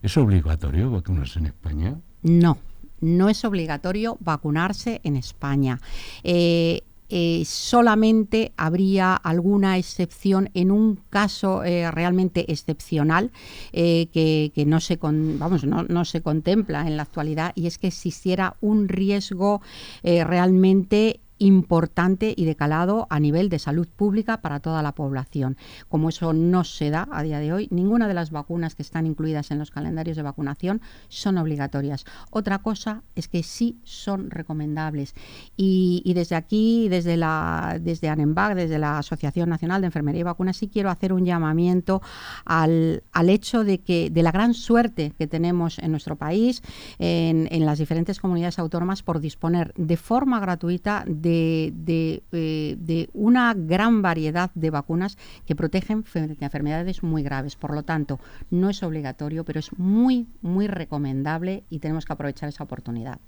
¿Es 0.01 0.17
obligatorio 0.17 0.91
vacunarse 0.91 1.39
en 1.39 1.47
España? 1.47 1.95
No, 2.23 2.57
no 3.01 3.29
es 3.29 3.43
obligatorio 3.45 4.17
vacunarse 4.19 5.01
en 5.03 5.15
España. 5.15 5.79
Eh, 6.23 6.81
eh, 7.09 7.43
solamente 7.45 8.51
habría 8.57 9.15
alguna 9.15 9.77
excepción 9.77 10.49
en 10.53 10.71
un 10.71 10.99
caso 11.09 11.63
eh, 11.63 11.89
realmente 11.89 12.51
excepcional 12.51 13.31
que, 13.71 14.63
no, 14.67 14.81
se 14.81 14.99
vamos, 15.01 15.63
no, 15.63 15.83
no, 15.83 16.03
se 16.03 16.21
contempla 16.21 16.85
en 16.85 16.97
la 16.97 17.03
actualidad 17.03 17.53
y 17.55 17.67
es 17.67 17.77
que 17.77 17.87
existiera 17.87 18.57
un 18.59 18.89
riesgo 18.89 19.61
realmente 20.03 21.21
importante 21.39 22.33
y 22.35 22.45
de 22.45 22.55
calado 22.55 23.07
a 23.09 23.19
nivel 23.19 23.49
de 23.49 23.59
salud 23.59 23.87
pública 23.87 24.41
para 24.41 24.59
toda 24.59 24.81
la 24.81 24.93
población. 24.93 25.57
Como 25.89 26.09
eso 26.09 26.33
no 26.33 26.63
se 26.63 26.89
da 26.89 27.07
a 27.11 27.23
día 27.23 27.39
de 27.39 27.53
hoy, 27.53 27.67
ninguna 27.71 28.07
de 28.07 28.13
las 28.13 28.31
vacunas 28.31 28.75
que 28.75 28.83
están 28.83 29.05
incluidas 29.05 29.51
en 29.51 29.59
los 29.59 29.71
calendarios 29.71 30.17
de 30.17 30.23
vacunación 30.23 30.81
son 31.07 31.37
obligatorias. 31.37 32.05
Otra 32.31 32.59
cosa 32.59 33.03
es 33.15 33.27
que 33.27 33.43
sí 33.43 33.77
son 33.83 34.29
recomendables. 34.29 35.13
Y, 35.55 36.11
desde 36.15 36.35
aquí, 36.35 36.87
desde 36.89 37.17
la 37.17 37.77
desde 37.79 38.09
ANEMBAC, 38.09 38.55
desde 38.55 38.79
la 38.79 38.97
Asociación 38.97 39.49
Nacional 39.49 39.81
de 39.81 39.87
Enfermería 39.87 40.21
y 40.21 40.23
Vacunas, 40.23 40.57
sí 40.57 40.67
quiero 40.67 40.89
hacer 40.89 41.13
un 41.13 41.25
llamamiento 41.25 42.01
al, 42.45 43.03
al 43.11 43.29
hecho 43.29 43.63
de 43.63 43.79
que 43.79 44.09
de 44.09 44.23
la 44.23 44.31
gran 44.31 44.53
suerte 44.53 45.13
que 45.17 45.27
tenemos 45.27 45.77
en 45.79 45.91
nuestro 45.91 46.15
país, 46.15 46.63
en, 46.97 47.47
en 47.51 47.65
las 47.65 47.79
diferentes 47.79 48.19
comunidades 48.19 48.59
autónomas, 48.59 49.03
por 49.03 49.19
disponer 49.19 49.73
de 49.75 49.97
forma 49.97 50.39
gratuita 50.39 51.03
de 51.07 51.26
eh, 51.27 52.77
de, 52.79 53.09
una 53.13 53.53
gran 53.53 54.01
variedad 54.01 54.51
de 54.55 54.69
vacunas 54.69 55.17
que 55.45 55.55
protegen 55.55 56.03
frente 56.03 56.37
a 56.43 56.47
enfermedades 56.47 57.03
muy 57.03 57.23
graves. 57.23 57.55
Por 57.55 57.73
lo 57.73 57.83
tanto, 57.83 58.19
no 58.49 58.69
es 58.69 58.83
obligatorio, 58.83 59.43
pero 59.43 59.59
es 59.59 59.77
muy, 59.77 60.27
muy 60.41 60.67
recomendable 60.67 61.63
y 61.69 61.79
tenemos 61.79 62.05
que 62.05 62.13
aprovechar 62.13 62.49
esa 62.49 62.63
oportunidad. 62.63 63.19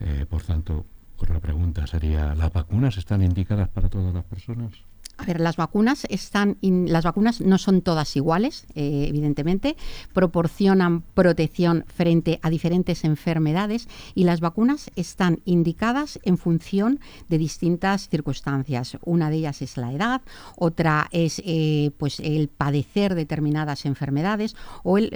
Eh, 0.00 0.26
por 0.28 0.42
tanto, 0.42 0.86
otra 1.18 1.40
pregunta 1.40 1.86
sería, 1.86 2.34
¿las 2.34 2.52
vacunas 2.52 2.96
están 2.96 3.22
indicadas 3.22 3.68
para 3.68 3.88
todas 3.88 4.14
las 4.14 4.24
personas? 4.24 4.72
A 5.20 5.26
ver, 5.26 5.38
las 5.38 5.56
vacunas 5.56 6.06
están, 6.08 6.56
las 6.62 7.04
vacunas 7.04 7.42
no 7.42 7.58
son 7.58 7.82
todas 7.82 8.16
iguales, 8.16 8.64
eh, 8.74 9.04
evidentemente, 9.06 9.76
proporcionan 10.14 11.02
protección 11.02 11.84
frente 11.94 12.38
a 12.40 12.48
diferentes 12.48 13.04
enfermedades 13.04 13.86
y 14.14 14.24
las 14.24 14.40
vacunas 14.40 14.90
están 14.96 15.40
indicadas 15.44 16.18
en 16.22 16.38
función 16.38 17.00
de 17.28 17.36
distintas 17.36 18.08
circunstancias. 18.08 18.96
Una 19.04 19.28
de 19.28 19.36
ellas 19.36 19.60
es 19.60 19.76
la 19.76 19.92
edad, 19.92 20.22
otra 20.56 21.06
es 21.12 21.42
eh, 21.44 21.90
pues 21.98 22.18
el 22.20 22.48
padecer 22.48 23.14
determinadas 23.14 23.84
enfermedades 23.84 24.56
o 24.84 24.96
el, 24.96 25.10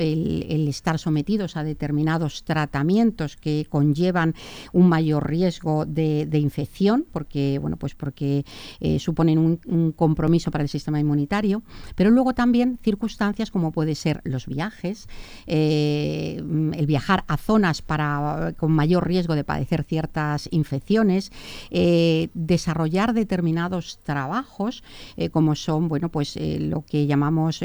estar 0.69 0.99
sometidos 0.99 1.57
a 1.57 1.65
determinados 1.65 2.45
tratamientos 2.45 3.37
que 3.37 3.67
conllevan 3.71 4.35
un 4.75 4.87
mayor 4.87 5.31
riesgo 5.31 5.87
de, 5.87 6.29
infección, 6.35 7.07
porque 7.11 7.59
bueno, 7.59 7.79
pues 7.79 7.95
porque 7.95 8.45
eh, 8.81 8.99
suponen 8.99 9.39
un 9.39 9.94
compromiso 9.95 10.51
para 10.51 10.63
el 10.63 10.69
sistema 10.69 11.01
inmunitario, 11.01 11.63
pero 11.95 12.11
luego 12.11 12.35
también 12.35 12.79
circunstancias 12.83 13.51
como 13.51 13.73
puede 13.73 13.95
ser 13.95 14.21
los 14.25 14.47
viajes, 14.47 15.09
eh, 15.47 16.37
el 16.75 16.87
viajar 16.87 17.25
a 17.29 17.37
zonas 17.37 17.83
para, 17.83 18.55
con 18.57 18.73
mayor 18.73 19.07
riesgo 19.07 19.35
de 19.35 19.45
padecer 19.45 19.85
ciertas 19.85 20.49
infecciones, 20.51 21.33
eh, 21.71 22.29
desarrollar 22.35 23.13
determinados 23.15 24.01
trabajos, 24.03 24.83
eh, 25.17 25.31
como 25.31 25.55
son 25.55 25.89
bueno, 25.89 26.09
pues, 26.09 26.39
lo 26.59 26.83
que 26.83 27.07
llamamos 27.07 27.61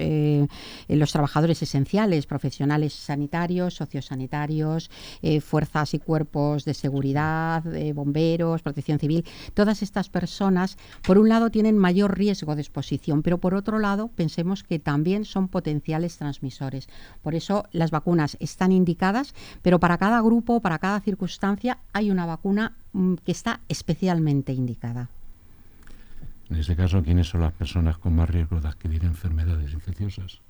los 0.87 1.11
trabajadores 1.11 1.61
esenciales, 1.61 2.25
profesionales 2.25 2.93
sanitarios, 2.93 3.75
sociosanitarios, 3.75 4.89
fuerzas 5.41 5.93
y 5.93 5.99
cuerpos 5.99 6.65
de 6.65 6.73
seguridad, 6.73 7.63
bomberos, 7.93 8.61
protección 8.61 8.99
civil. 8.99 9.25
Todas 9.53 9.81
estas 9.81 10.09
personas, 10.09 10.77
por 11.03 11.17
un 11.17 11.29
lado, 11.29 11.49
tienen 11.49 11.77
mayor 11.77 12.17
riesgo 12.19 12.55
de 12.55 12.61
exposición, 12.61 13.23
pero 13.23 13.39
por 13.39 13.55
otro 13.55 13.79
lado 13.79 14.09
pensemos 14.09 14.63
que 14.63 14.77
también 14.77 15.25
son 15.25 15.47
potenciales 15.47 16.17
transmisores. 16.17 16.87
Por 17.23 17.33
eso 17.33 17.65
las 17.71 17.89
vacunas 17.89 18.37
están 18.39 18.71
indicadas, 18.71 19.33
pero 19.63 19.79
para 19.79 19.97
cada 19.97 20.21
grupo, 20.21 20.61
para 20.61 20.77
cada 20.77 20.99
circunstancia, 20.99 21.79
hay 21.93 22.11
una 22.11 22.25
vacuna 22.27 22.75
mm, 22.93 23.15
que 23.25 23.31
está 23.31 23.61
especialmente 23.69 24.53
indicada. 24.53 25.09
En 26.49 26.57
este 26.57 26.75
caso, 26.75 27.01
¿quiénes 27.03 27.27
son 27.27 27.41
las 27.41 27.53
personas 27.53 27.97
con 27.97 28.15
más 28.15 28.29
riesgo 28.29 28.59
de 28.59 28.67
adquirir 28.67 29.03
enfermedades 29.05 29.71
infecciosas? 29.73 30.41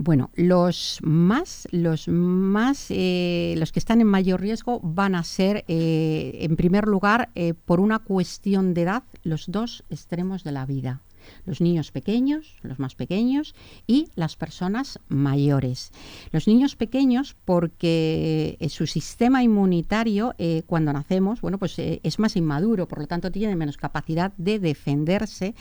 Bueno, 0.00 0.30
los 0.36 1.00
más, 1.02 1.66
los 1.72 2.06
más, 2.06 2.86
eh, 2.90 3.56
los 3.58 3.72
que 3.72 3.80
están 3.80 4.00
en 4.00 4.06
mayor 4.06 4.40
riesgo 4.40 4.78
van 4.80 5.16
a 5.16 5.24
ser, 5.24 5.64
eh, 5.66 6.38
en 6.42 6.54
primer 6.54 6.86
lugar, 6.86 7.30
eh, 7.34 7.52
por 7.52 7.80
una 7.80 7.98
cuestión 7.98 8.74
de 8.74 8.82
edad, 8.82 9.02
los 9.24 9.50
dos 9.50 9.82
extremos 9.90 10.44
de 10.44 10.52
la 10.52 10.66
vida. 10.66 11.00
Los 11.44 11.60
niños 11.60 11.90
pequeños, 11.90 12.56
los 12.62 12.78
más 12.78 12.94
pequeños, 12.94 13.54
y 13.86 14.08
las 14.14 14.36
personas 14.36 14.98
mayores. 15.08 15.92
Los 16.32 16.46
niños 16.46 16.76
pequeños 16.76 17.36
porque 17.44 18.56
eh, 18.60 18.68
su 18.68 18.86
sistema 18.86 19.42
inmunitario 19.42 20.34
eh, 20.38 20.62
cuando 20.66 20.92
nacemos, 20.92 21.40
bueno, 21.40 21.58
pues 21.58 21.78
eh, 21.78 22.00
es 22.02 22.18
más 22.18 22.36
inmaduro, 22.36 22.88
por 22.88 23.00
lo 23.00 23.06
tanto 23.06 23.30
tiene 23.30 23.56
menos 23.56 23.76
capacidad 23.76 24.32
de 24.36 24.58
defenderse 24.58 25.54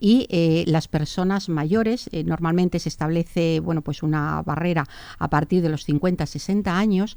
y 0.00 0.26
las 0.66 0.88
personas 0.88 1.48
mayores 1.48 2.10
normalmente 2.24 2.78
se 2.78 2.88
establece, 2.88 3.60
bueno, 3.60 3.82
pues 3.82 4.02
una 4.02 4.42
barrera 4.42 4.86
a 5.18 5.30
partir 5.30 5.62
de 5.62 5.68
los 5.68 5.84
50, 5.84 6.26
60 6.26 6.78
años, 6.78 7.16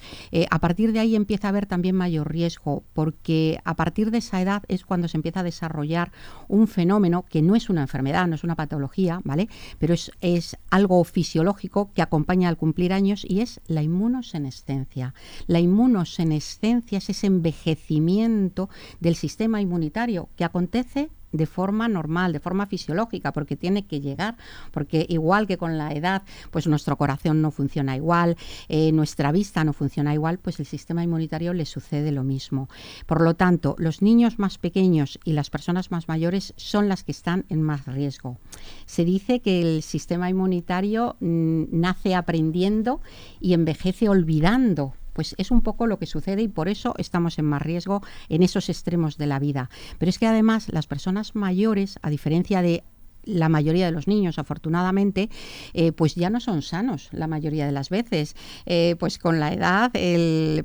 a 0.49 0.59
partir 0.59 0.93
de 0.93 0.99
ahí 0.99 1.15
empieza 1.15 1.47
a 1.47 1.49
haber 1.49 1.65
también 1.65 1.95
mayor 1.95 2.31
riesgo 2.31 2.83
porque 2.93 3.59
a 3.63 3.75
partir 3.75 4.11
de 4.11 4.19
esa 4.19 4.41
edad 4.41 4.63
es 4.67 4.85
cuando 4.85 5.07
se 5.07 5.17
empieza 5.17 5.41
a 5.41 5.43
desarrollar 5.43 6.11
un 6.47 6.67
fenómeno 6.67 7.25
que 7.29 7.41
no 7.41 7.55
es 7.55 7.69
una 7.69 7.87
enfermedad, 7.91 8.27
no 8.27 8.35
es 8.35 8.43
una 8.43 8.55
patología, 8.55 9.19
¿vale? 9.25 9.49
Pero 9.77 9.93
es, 9.93 10.11
es 10.21 10.57
algo 10.69 11.03
fisiológico 11.03 11.91
que 11.93 12.01
acompaña 12.01 12.47
al 12.47 12.57
cumplir 12.57 12.93
años 12.93 13.25
y 13.27 13.41
es 13.41 13.59
la 13.67 13.83
inmunosenescencia. 13.83 15.13
La 15.47 15.59
inmunosenescencia 15.59 16.99
es 16.99 17.09
ese 17.09 17.27
envejecimiento 17.27 18.69
del 19.01 19.15
sistema 19.15 19.59
inmunitario 19.59 20.29
que 20.37 20.45
acontece 20.45 21.09
de 21.31 21.45
forma 21.45 21.87
normal, 21.87 22.33
de 22.33 22.39
forma 22.39 22.65
fisiológica, 22.65 23.31
porque 23.33 23.55
tiene 23.55 23.85
que 23.85 24.01
llegar, 24.01 24.37
porque 24.71 25.05
igual 25.09 25.47
que 25.47 25.57
con 25.57 25.77
la 25.77 25.93
edad, 25.93 26.23
pues 26.51 26.67
nuestro 26.67 26.97
corazón 26.97 27.41
no 27.41 27.51
funciona 27.51 27.95
igual, 27.95 28.37
eh, 28.69 28.91
nuestra 28.91 29.31
vista 29.31 29.63
no 29.63 29.73
funciona 29.73 30.13
igual, 30.13 30.39
pues 30.39 30.59
el 30.59 30.65
sistema 30.65 31.03
inmunitario 31.03 31.53
le 31.53 31.65
sucede 31.65 32.11
lo 32.11 32.23
mismo. 32.23 32.69
Por 33.05 33.21
lo 33.21 33.35
tanto, 33.35 33.75
los 33.77 34.01
niños 34.01 34.39
más 34.39 34.57
pequeños 34.57 35.19
y 35.23 35.33
las 35.33 35.49
personas 35.49 35.91
más 35.91 36.07
mayores 36.07 36.53
son 36.57 36.89
las 36.89 37.03
que 37.03 37.11
están 37.11 37.45
en 37.49 37.61
más 37.61 37.85
riesgo. 37.85 38.37
Se 38.85 39.05
dice 39.05 39.39
que 39.39 39.61
el 39.61 39.83
sistema 39.83 40.29
inmunitario 40.29 41.15
mm, 41.19 41.63
nace 41.71 42.15
aprendiendo 42.15 43.01
y 43.39 43.53
envejece 43.53 44.09
olvidando 44.09 44.93
pues 45.13 45.35
es 45.37 45.51
un 45.51 45.61
poco 45.61 45.87
lo 45.87 45.99
que 45.99 46.05
sucede 46.05 46.41
y 46.41 46.47
por 46.47 46.69
eso 46.69 46.93
estamos 46.97 47.39
en 47.39 47.45
más 47.45 47.61
riesgo 47.61 48.01
en 48.29 48.43
esos 48.43 48.69
extremos 48.69 49.17
de 49.17 49.27
la 49.27 49.39
vida. 49.39 49.69
Pero 49.97 50.09
es 50.09 50.19
que 50.19 50.27
además 50.27 50.67
las 50.69 50.87
personas 50.87 51.35
mayores, 51.35 51.99
a 52.01 52.09
diferencia 52.09 52.61
de 52.61 52.83
la 53.23 53.49
mayoría 53.49 53.85
de 53.85 53.91
los 53.91 54.07
niños, 54.07 54.39
afortunadamente, 54.39 55.29
eh, 55.73 55.91
pues 55.91 56.15
ya 56.15 56.29
no 56.29 56.39
son 56.39 56.61
sanos 56.61 57.09
la 57.11 57.27
mayoría 57.27 57.65
de 57.65 57.71
las 57.71 57.89
veces. 57.89 58.35
Eh, 58.65 58.95
pues 58.99 59.17
con 59.17 59.39
la 59.39 59.53
edad, 59.53 59.91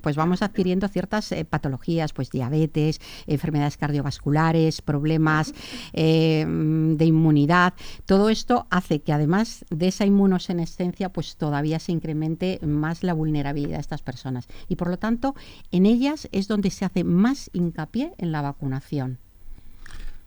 pues 0.01 0.17
vamos 0.17 0.43
adquiriendo 0.43 0.89
ciertas 0.89 1.33
eh, 1.33 1.45
patologías, 1.45 2.13
pues 2.13 2.31
diabetes, 2.31 3.01
enfermedades 3.27 3.77
cardiovasculares, 3.77 4.83
problemas 4.83 5.53
de 5.93 7.05
inmunidad. 7.05 7.75
Todo 8.05 8.29
esto 8.29 8.67
hace 8.71 9.01
que 9.01 9.13
además 9.13 9.65
de 9.71 9.89
esa 9.89 10.05
inmunosenescencia, 10.05 11.13
pues 11.13 11.37
todavía 11.37 11.79
se 11.79 11.93
incremente 11.93 12.59
más 12.63 13.03
la 13.03 13.15
vulnerabilidad 13.15 13.77
de 13.77 13.81
estas 13.81 14.03
personas. 14.03 14.47
Y 14.69 14.77
por 14.77 14.89
lo 14.89 14.99
tanto, 14.99 15.35
en 15.71 15.87
ellas 15.87 16.29
es 16.33 16.49
donde 16.49 16.71
se 16.71 16.85
hace 16.85 17.05
más 17.05 17.51
hincapié 17.53 18.13
en 18.19 18.33
la 18.33 18.43
vacunación. 18.43 19.19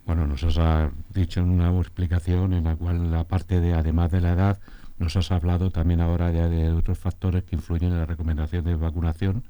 Bueno, 0.09 0.25
nos 0.25 0.43
has 0.57 0.89
dicho 1.13 1.39
en 1.39 1.51
una 1.51 1.69
explicación 1.77 2.53
en 2.53 2.63
la 2.63 2.75
cual 2.75 3.11
la 3.11 3.25
parte 3.25 3.61
de, 3.61 3.75
además 3.75 4.09
de 4.09 4.21
la 4.21 4.33
edad, 4.33 4.59
nos 4.97 5.15
has 5.15 5.31
hablado 5.31 5.69
también 5.69 6.01
ahora 6.01 6.31
de, 6.31 6.71
otros 6.71 6.97
factores 6.97 7.43
que 7.43 7.55
influyen 7.55 7.91
en 7.91 7.99
la 7.99 8.07
recomendación 8.07 8.65
de 8.65 8.73
vacunación, 8.73 9.43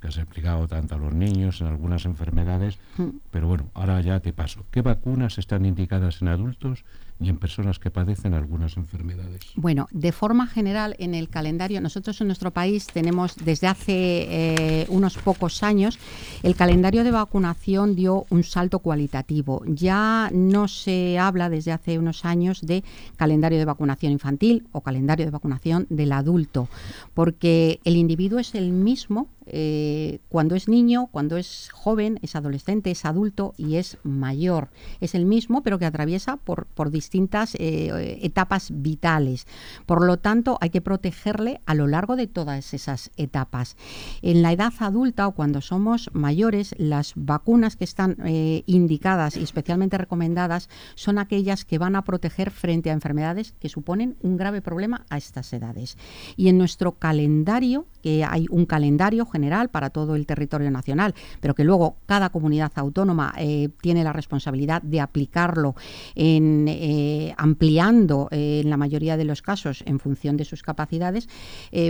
que 0.00 0.08
has 0.08 0.16
explicado 0.16 0.66
tanto 0.68 0.94
a 0.94 0.98
los 0.98 1.12
niños, 1.12 1.60
en 1.60 1.66
algunas 1.66 2.06
enfermedades, 2.06 2.78
mm. 2.96 3.08
pero 3.30 3.46
bueno, 3.46 3.68
ahora 3.74 4.00
ya 4.00 4.20
te 4.20 4.32
paso. 4.32 4.64
¿Qué 4.70 4.80
vacunas 4.80 5.36
están 5.36 5.66
indicadas 5.66 6.22
en 6.22 6.28
adultos 6.28 6.86
y 7.20 7.28
en 7.28 7.36
personas 7.36 7.78
que 7.78 7.90
padecen 7.90 8.34
algunas 8.34 8.76
enfermedades? 8.76 9.40
Bueno, 9.54 9.88
de 9.90 10.12
forma 10.12 10.46
general 10.46 10.96
en 10.98 11.14
el 11.14 11.28
calendario, 11.28 11.80
nosotros 11.80 12.20
en 12.20 12.28
nuestro 12.28 12.50
país 12.50 12.86
tenemos 12.86 13.36
desde 13.36 13.66
hace 13.66 13.92
eh, 13.92 14.86
unos 14.88 15.18
pocos 15.18 15.62
años, 15.62 15.98
el 16.42 16.56
calendario 16.56 17.04
de 17.04 17.10
vacunación 17.10 17.94
dio 17.94 18.26
un 18.30 18.42
salto 18.42 18.78
cualitativo. 18.78 19.62
Ya 19.66 20.30
no 20.32 20.66
se 20.68 21.18
habla 21.18 21.50
desde 21.50 21.72
hace 21.72 21.98
unos 21.98 22.24
años 22.24 22.62
de 22.62 22.82
calendario 23.16 23.58
de 23.58 23.64
vacunación 23.64 24.12
infantil 24.12 24.66
o 24.72 24.80
calendario 24.80 25.26
de 25.26 25.30
vacunación 25.30 25.86
del 25.90 26.12
adulto, 26.12 26.68
porque 27.12 27.80
el 27.84 27.96
individuo 27.96 28.38
es 28.38 28.54
el 28.54 28.72
mismo 28.72 29.28
eh, 29.52 30.20
cuando 30.28 30.54
es 30.54 30.68
niño, 30.68 31.08
cuando 31.10 31.36
es 31.36 31.70
joven, 31.72 32.18
es 32.22 32.36
adolescente, 32.36 32.90
es 32.90 33.04
adulto 33.04 33.54
y 33.56 33.76
es 33.76 33.98
mayor. 34.02 34.70
Es 35.00 35.14
el 35.14 35.26
mismo, 35.26 35.62
pero 35.62 35.78
que 35.78 35.86
atraviesa 35.86 36.36
por, 36.36 36.66
distintas 36.90 37.54
eh, 37.56 38.18
etapas 38.22 38.70
vitales. 38.72 39.46
Por 39.86 40.04
lo 40.04 40.18
tanto, 40.18 40.58
hay 40.60 40.70
que 40.70 40.80
protegerle 40.80 41.60
a 41.66 41.74
lo 41.74 41.86
largo 41.86 42.16
de 42.16 42.26
todas 42.26 42.74
esas 42.74 43.10
etapas. 43.16 43.76
En 44.22 44.42
la 44.42 44.52
edad 44.52 44.72
adulta 44.78 45.26
o 45.26 45.32
cuando 45.32 45.60
somos 45.60 46.10
mayores, 46.12 46.74
las 46.78 47.12
vacunas 47.16 47.76
que 47.76 47.84
están 47.84 48.16
eh, 48.24 48.62
indicadas 48.66 49.36
y 49.36 49.42
especialmente 49.42 49.98
recomendadas 49.98 50.68
son 50.94 51.18
aquellas 51.18 51.64
que 51.64 51.78
van 51.78 51.96
a 51.96 52.04
proteger 52.04 52.50
frente 52.50 52.90
a 52.90 52.94
enfermedades 52.94 53.54
que 53.60 53.68
suponen 53.68 54.16
un 54.22 54.36
grave 54.36 54.62
problema 54.62 55.04
a 55.10 55.18
estas 55.18 55.52
edades. 55.52 55.96
Y 56.36 56.48
en 56.48 56.58
nuestro 56.58 56.92
calendario, 56.92 57.86
que 58.02 58.24
hay 58.24 58.46
un 58.50 58.66
calendario 58.66 59.26
general 59.26 59.68
para 59.68 59.90
todo 59.90 60.14
el 60.14 60.26
territorio 60.26 60.70
nacional, 60.70 61.14
pero 61.40 61.54
que 61.54 61.64
luego 61.64 61.96
cada 62.06 62.30
comunidad 62.30 62.72
autónoma 62.74 63.34
eh, 63.38 63.68
tiene 63.80 64.04
la 64.04 64.12
responsabilidad 64.12 64.82
de 64.82 65.00
aplicarlo 65.00 65.74
eh, 66.14 67.34
ampliando 67.36 68.28
eh, 68.30 68.60
en 68.62 68.70
la 68.70 68.76
mayoría 68.76 69.16
de 69.16 69.24
los 69.24 69.42
casos 69.42 69.82
en 69.86 69.98
función 69.98 70.36
de 70.36 70.44
sus 70.44 70.62
capacidades, 70.62 71.28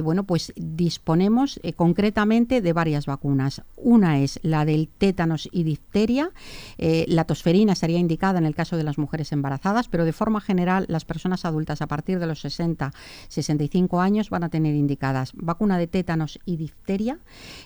bueno, 0.02 0.24
pues 0.24 0.52
disponemos 0.56 1.60
concretamente 1.76 2.60
de 2.60 2.72
varias 2.72 3.06
vacunas. 3.06 3.62
Una 3.76 4.20
es 4.20 4.38
la 4.42 4.64
del 4.64 4.88
tétanos 4.88 5.48
y 5.52 5.62
difteria. 5.62 6.30
la 6.78 7.24
tosferina 7.24 7.72
estaría 7.72 7.98
indicada 7.98 8.38
en 8.38 8.46
el 8.46 8.54
caso 8.54 8.76
de 8.76 8.84
las 8.84 8.98
mujeres 8.98 9.32
embarazadas, 9.32 9.88
pero 9.88 10.04
de 10.04 10.12
forma 10.12 10.40
general 10.40 10.86
las 10.88 11.04
personas 11.04 11.44
adultas 11.44 11.82
a 11.82 11.86
partir 11.86 12.18
de 12.18 12.26
los 12.26 12.44
60-65 12.44 14.02
años 14.02 14.30
van 14.30 14.44
a 14.44 14.48
tener 14.48 14.74
indicadas 14.74 15.32
vacuna 15.34 15.78
de 15.78 15.86
tétanos 15.86 15.99
y 16.44 16.56
difteria, 16.56 17.18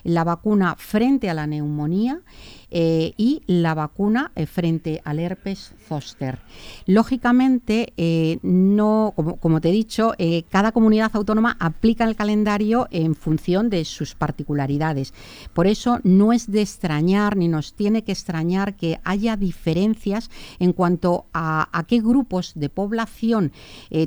la 0.03 0.23
vacuna 0.23 0.75
frente 0.77 1.29
a 1.29 1.33
la 1.33 1.47
neumonía 1.47 2.21
eh, 2.71 3.13
y 3.15 3.41
la 3.47 3.73
vacuna 3.73 4.31
eh, 4.35 4.45
frente 4.45 5.01
al 5.05 5.19
herpes 5.19 5.73
zoster. 5.87 6.39
Lógicamente, 6.85 7.93
eh, 7.95 8.39
no, 8.41 9.13
como, 9.39 9.61
te 9.61 9.69
he 9.69 9.71
dicho, 9.71 10.13
cada 10.49 10.71
comunidad 10.71 11.11
autónoma 11.13 11.55
aplica 11.59 12.03
el 12.03 12.15
calendario 12.15 12.87
en 12.91 13.15
función 13.15 13.69
de 13.69 13.85
sus 13.85 14.15
particularidades. 14.15 15.13
Por 15.53 15.67
eso 15.67 15.99
no 16.03 16.33
es 16.33 16.51
de 16.51 16.61
extrañar 16.61 17.37
ni 17.37 17.47
nos 17.47 17.73
tiene 17.73 18.03
que 18.03 18.11
extrañar 18.11 18.75
que 18.75 18.99
haya 19.03 19.37
diferencias 19.37 20.29
en 20.59 20.73
cuanto 20.73 21.27
a, 21.33 21.69
a 21.71 21.83
qué 21.83 22.01
grupos 22.01 22.53
de 22.55 22.69
población 22.69 23.51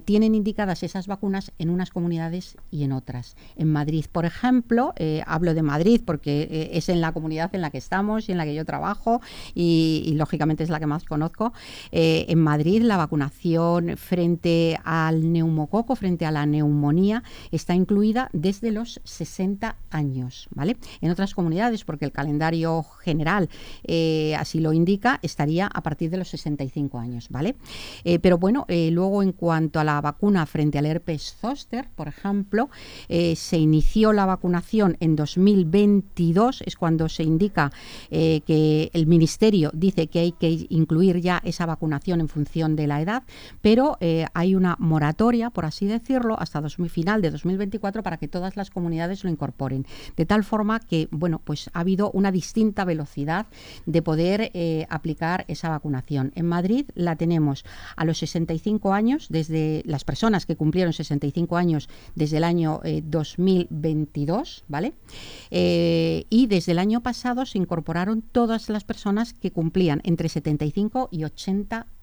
tienen 0.05 0.35
indicadas 0.35 0.83
esas 0.83 1.07
vacunas 1.07 1.53
en 1.59 1.71
unas 1.71 1.91
comunidades 1.91 2.57
y 2.71 2.85
en 2.85 2.93
otras. 2.93 3.37
En 3.57 3.73
Madrid, 3.73 4.05
por 4.19 4.25
ejemplo, 4.25 4.95
hablo 5.27 5.55
de 5.55 5.63
Madrid 5.63 6.01
porque 6.05 6.71
es 6.73 6.89
en 6.89 7.01
la 7.01 7.13
comunidad 7.13 7.55
en 7.55 7.61
la 7.61 7.71
que 7.71 7.79
estamos 7.79 8.29
y 8.29 8.33
en 8.33 8.39
la 8.39 8.45
que 8.45 8.53
yo 8.53 8.65
trabajo 8.65 9.21
y, 9.55 10.15
lógicamente 10.17 10.65
es 10.65 10.71
la 10.71 10.81
que 10.81 10.87
más 10.87 11.05
conozco. 11.05 11.53
Eh, 11.93 12.27
en 12.29 12.41
Madrid 12.41 12.83
la 12.83 12.97
vacunación 12.97 13.97
frente 13.97 14.79
al 14.85 15.33
neumococo, 15.33 15.95
frente 15.95 16.27
a 16.27 16.33
la 16.33 16.47
neumonía, 16.47 17.23
está 17.53 17.75
incluida 17.75 18.29
desde 18.33 18.73
los 18.73 19.01
60 19.05 19.77
años, 19.91 20.49
¿vale? 20.51 20.77
En 21.01 21.11
otras 21.11 21.35
comunidades, 21.35 21.85
porque 21.85 22.05
el 22.05 22.13
calendario 22.13 22.83
general 22.83 23.49
eh, 23.85 24.35
así 24.37 24.59
lo 24.59 24.73
indica, 24.73 25.21
estaría 25.23 25.67
a 25.67 25.83
partir 25.83 26.11
de 26.11 26.17
los 26.17 26.29
65 26.29 26.99
años, 26.99 27.29
¿vale? 27.31 27.55
Eh, 28.05 28.19
pero 28.19 28.39
bueno, 28.39 28.67
luego 28.69 29.23
en 29.23 29.33
cuanto 29.33 29.79
a 29.79 29.85
la 29.85 30.01
vacuna 30.01 30.47
frente 30.47 30.79
al 30.79 30.87
herpes 30.87 31.37
zoster, 31.41 31.89
por 31.95 32.09
ejemplo, 32.09 32.71
se 33.09 33.59
inició 33.59 34.08
la 34.13 34.27
vacunación 34.27 34.97
en 35.01 35.17
2022, 35.17 36.63
es 36.67 36.77
cuando 36.77 37.09
se 37.09 37.23
indica 37.23 37.71
eh, 38.11 38.43
que 38.47 38.91
el 38.93 39.07
Ministerio 39.07 39.71
dice 39.75 40.09
que 40.09 40.19
hay 40.21 40.33
que 40.33 40.67
incluir 40.69 41.21
ya 41.21 41.41
esa 41.45 41.67
vacunación 41.67 42.21
en 42.21 42.29
función 42.29 42.77
de 42.77 42.87
la 42.87 43.01
edad, 43.01 43.23
pero 43.63 43.97
eh, 44.01 44.27
hay 44.35 44.55
una 44.55 44.77
moratoria, 44.79 45.51
por 45.51 45.65
así 45.65 45.87
decirlo, 45.87 46.39
hasta 46.39 46.61
dos, 46.61 46.77
final 46.89 47.23
de 47.23 47.31
2024 47.31 48.03
para 48.03 48.17
que 48.17 48.29
todas 48.29 48.57
las 48.57 48.71
comunidades 48.71 49.25
lo 49.25 49.31
incorporen. 49.31 49.87
De 50.17 50.27
tal 50.27 50.45
forma 50.45 50.81
que, 50.81 51.09
bueno, 51.11 51.41
pues 51.45 51.71
ha 51.73 51.81
habido 51.81 52.11
una 52.13 52.33
distinta 52.33 52.85
velocidad 52.85 53.47
de 53.87 54.03
poder 54.03 54.51
eh, 54.55 54.87
aplicar 54.91 55.45
esa 55.49 55.69
vacunación. 55.69 56.33
En 56.35 56.47
Madrid 56.47 56.87
la 56.95 57.17
tenemos 57.17 57.65
a 57.97 58.05
los 58.05 58.19
65 58.19 58.93
años, 58.93 59.27
desde 59.29 59.83
las 59.85 60.05
personas 60.05 60.47
que 60.47 60.57
cumplieron 60.57 60.93
65 60.93 61.57
años 61.57 61.89
desde 62.15 62.39
el 62.39 62.45
año 62.45 62.81
eh, 62.85 63.03
2020 63.05 63.98
22, 63.99 64.65
¿vale? 64.69 64.95
Eh, 65.51 66.25
y 66.31 66.47
desde 66.47 66.73
el 66.73 66.79
año 66.79 67.03
pasado 67.03 67.45
se 67.47 67.59
incorporaron 67.59 68.23
todas 68.23 68.69
las 68.69 68.85
personas 68.85 69.33
que 69.33 69.51
cumplían 69.51 70.01
entre 70.05 70.29
75 70.29 71.09
y 71.11 71.25
80 71.25 71.77
años 71.77 71.98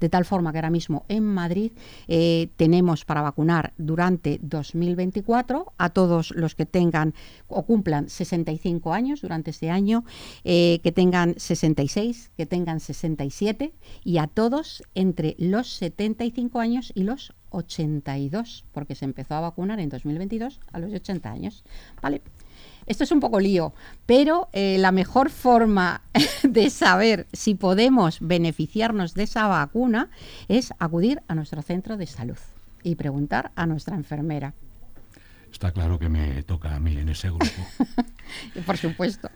de 0.00 0.08
tal 0.08 0.24
forma 0.24 0.52
que 0.52 0.58
ahora 0.58 0.70
mismo 0.70 1.04
en 1.08 1.24
Madrid 1.24 1.72
eh, 2.08 2.48
tenemos 2.56 3.04
para 3.04 3.22
vacunar 3.22 3.72
durante 3.78 4.38
2024 4.42 5.72
a 5.78 5.90
todos 5.90 6.32
los 6.32 6.54
que 6.54 6.66
tengan 6.66 7.14
o 7.48 7.62
cumplan 7.64 8.08
65 8.08 8.92
años 8.92 9.20
durante 9.20 9.50
este 9.50 9.70
año, 9.70 10.04
eh, 10.44 10.80
que 10.82 10.92
tengan 10.92 11.34
66, 11.36 12.30
que 12.36 12.46
tengan 12.46 12.80
67 12.80 13.72
y 14.04 14.18
a 14.18 14.26
todos 14.26 14.82
entre 14.94 15.36
los 15.38 15.68
75 15.68 16.58
años 16.58 16.92
y 16.94 17.04
los 17.04 17.32
82, 17.50 18.64
porque 18.72 18.94
se 18.94 19.04
empezó 19.04 19.34
a 19.34 19.40
vacunar 19.40 19.78
en 19.80 19.88
2022 19.88 20.60
a 20.72 20.78
los 20.78 20.92
80 20.92 21.30
años. 21.30 21.64
Vale. 22.00 22.22
Esto 22.86 23.04
es 23.04 23.12
un 23.12 23.20
poco 23.20 23.40
lío, 23.40 23.72
pero 24.06 24.48
eh, 24.52 24.76
la 24.78 24.92
mejor 24.92 25.30
forma 25.30 26.02
de 26.42 26.70
saber 26.70 27.26
si 27.32 27.54
podemos 27.54 28.18
beneficiarnos 28.20 29.14
de 29.14 29.24
esa 29.24 29.46
vacuna 29.46 30.10
es 30.48 30.72
acudir 30.78 31.22
a 31.28 31.34
nuestro 31.34 31.62
centro 31.62 31.96
de 31.96 32.06
salud 32.06 32.38
y 32.82 32.96
preguntar 32.96 33.52
a 33.54 33.66
nuestra 33.66 33.94
enfermera. 33.96 34.54
Está 35.52 35.70
claro 35.70 35.98
que 35.98 36.08
me 36.08 36.42
toca 36.42 36.74
a 36.74 36.80
mí 36.80 36.96
en 36.96 37.10
ese 37.10 37.28
grupo. 37.28 37.46
Por 38.66 38.76
supuesto. 38.76 39.28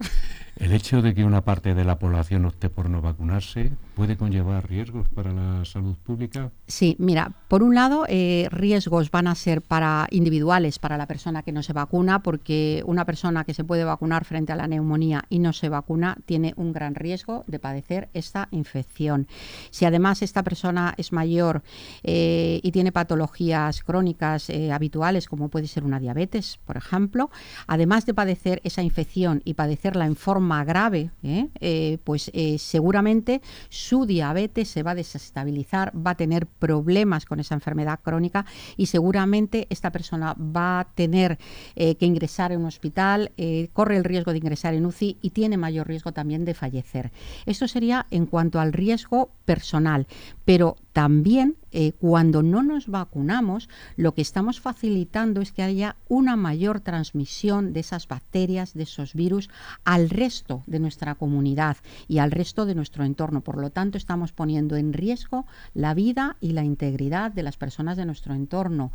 ¿El 0.57 0.73
hecho 0.73 1.03
de 1.03 1.15
que 1.15 1.23
una 1.23 1.43
parte 1.43 1.75
de 1.75 1.85
la 1.85 1.99
población 1.99 2.47
opte 2.47 2.71
por 2.71 2.89
no 2.89 3.03
vacunarse 3.03 3.73
puede 3.95 4.17
conllevar 4.17 4.67
riesgos 4.67 5.07
para 5.11 5.31
la 5.31 5.67
salud 5.67 5.97
pública? 5.99 6.51
Sí, 6.67 6.97
mira, 6.99 7.33
por 7.49 7.63
un 7.63 7.75
lado, 7.75 8.07
eh, 8.09 8.49
riesgos 8.51 9.11
van 9.11 9.27
a 9.27 9.35
ser 9.35 9.61
para 9.61 10.07
individuales, 10.11 10.79
para 10.79 10.97
la 10.97 11.07
persona 11.07 11.43
que 11.43 11.53
no 11.53 11.63
se 11.63 11.75
vacuna, 11.75 12.23
porque 12.23 12.83
una 12.87 13.05
persona 13.05 13.45
que 13.45 13.53
se 13.53 13.65
puede 13.65 13.85
vacunar 13.85 14.25
frente 14.25 14.51
a 14.53 14.57
la 14.57 14.67
neumonía 14.67 15.25
y 15.29 15.41
no 15.41 15.53
se 15.53 15.69
vacuna 15.69 16.17
tiene 16.25 16.55
un 16.57 16.73
gran 16.73 16.95
riesgo 16.95 17.45
de 17.47 17.59
padecer 17.59 18.09
esta 18.15 18.49
infección. 18.51 19.29
Si 19.71 19.85
además 19.85 20.23
esta 20.23 20.43
persona 20.43 20.95
es 20.97 21.13
mayor 21.13 21.63
eh, 22.03 22.61
y 22.63 22.73
tiene 22.73 22.93
patologías 22.93 23.83
crónicas 23.83 24.49
eh, 24.49 24.73
habituales, 24.73 25.29
como 25.29 25.51
puede 25.51 25.67
ser 25.67 25.85
una 25.85 26.01
diabetes, 26.07 26.61
por 26.65 26.77
ejemplo, 26.77 27.31
además 27.67 28.07
de 28.07 28.15
padecer 28.15 28.61
esa 28.63 28.81
infección 28.81 29.43
y 29.45 29.55
padecerla 29.55 30.07
en 30.07 30.15
forma 30.15 30.65
grave, 30.65 31.11
¿eh? 31.25 31.49
Eh, 31.61 31.99
pues 32.05 32.31
eh, 32.33 32.59
seguramente 32.59 33.43
su 33.69 34.07
diabetes 34.07 34.69
se 34.69 34.85
va 34.85 34.93
a 34.93 34.95
desestabilizar, 34.95 35.93
va 35.95 36.13
a 36.13 36.15
tener 36.15 36.47
problemas 36.47 37.25
con 37.25 37.41
esa 37.41 37.55
enfermedad 37.55 37.99
crónica 38.01 38.47
y 38.77 38.87
seguramente 38.87 39.67
esta 39.69 39.91
persona 39.91 40.35
va 40.35 40.81
a 40.81 40.85
tener 40.85 41.39
que 41.75 42.07
ingresar 42.07 42.53
en 42.53 42.61
un 42.61 42.67
hospital, 42.67 43.33
corre 43.73 43.97
el 43.97 44.05
riesgo 44.05 44.33
de 44.33 44.39
ingresar 44.39 44.75
en 44.75 44.87
UCI 44.87 45.19
y 45.21 45.31
tiene 45.31 45.57
mayor 45.57 45.89
riesgo 45.89 46.13
también 46.13 46.45
de 46.45 46.55
fallecer. 46.55 47.11
Esto 47.47 47.67
sería 47.67 48.07
en 48.11 48.27
cuanto 48.27 48.61
al 48.61 48.73
riesgo 48.73 49.31
personal, 49.45 50.07
pero 50.45 50.77
también 50.97 51.57
eh, 51.73 51.93
cuando 51.93 52.43
no 52.43 52.63
nos 52.63 52.87
vacunamos, 52.87 53.69
lo 53.99 54.15
que 54.15 54.23
estamos 54.23 54.61
facilitando 54.61 55.43
es 55.43 55.53
que 55.53 55.61
haya 55.63 55.97
una 56.09 56.37
mayor 56.37 56.81
transmisión 56.81 57.75
de 57.75 57.81
esas 57.81 58.09
bacterias, 58.09 58.73
de 58.73 58.85
esos 58.85 59.13
virus, 59.13 59.51
al 59.85 60.09
resto 60.09 60.63
de 60.67 60.79
nuestra 60.79 61.15
comunidad 61.15 61.77
y 62.09 62.17
al 62.17 62.31
resto 62.31 62.65
de 62.65 62.75
nuestro 62.75 63.05
entorno. 63.05 63.43
Por 63.43 63.59
lo 63.59 63.69
tanto, 63.69 63.99
estamos 63.99 64.33
poniendo 64.33 64.77
en 64.77 64.95
riesgo 64.95 65.45
la 65.75 65.93
vida 65.93 66.39
y 66.41 66.53
la 66.53 66.65
integridad 66.65 67.31
de 67.31 67.43
las 67.43 67.59
personas 67.59 67.99
de 67.99 68.07
nuestro 68.07 68.33
entorno. 68.33 68.91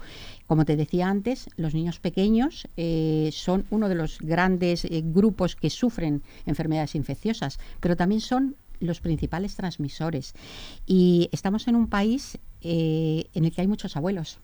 Como 0.47 0.65
te 0.65 0.77
decía 0.77 1.07
antes, 1.07 1.51
los 1.55 1.75
niños 1.75 1.99
pequeños 1.99 2.67
eh, 2.77 3.29
son 3.31 3.65
uno 3.69 3.89
de 3.89 3.95
los 3.95 4.17
grandes 4.21 4.85
eh, 4.85 5.03
grupos 5.05 5.55
que 5.55 5.69
sufren 5.69 6.23
enfermedades 6.47 6.95
infecciosas, 6.95 7.59
pero 7.79 7.95
también 7.95 8.21
son 8.21 8.55
los 8.81 8.99
principales 8.99 9.55
transmisores. 9.55 10.33
Y 10.85 11.29
estamos 11.31 11.67
en 11.67 11.75
un 11.75 11.87
país 11.87 12.37
eh, 12.61 13.29
en 13.33 13.45
el 13.45 13.51
que 13.51 13.61
hay 13.61 13.67
muchos 13.67 13.95
abuelos 13.95 14.39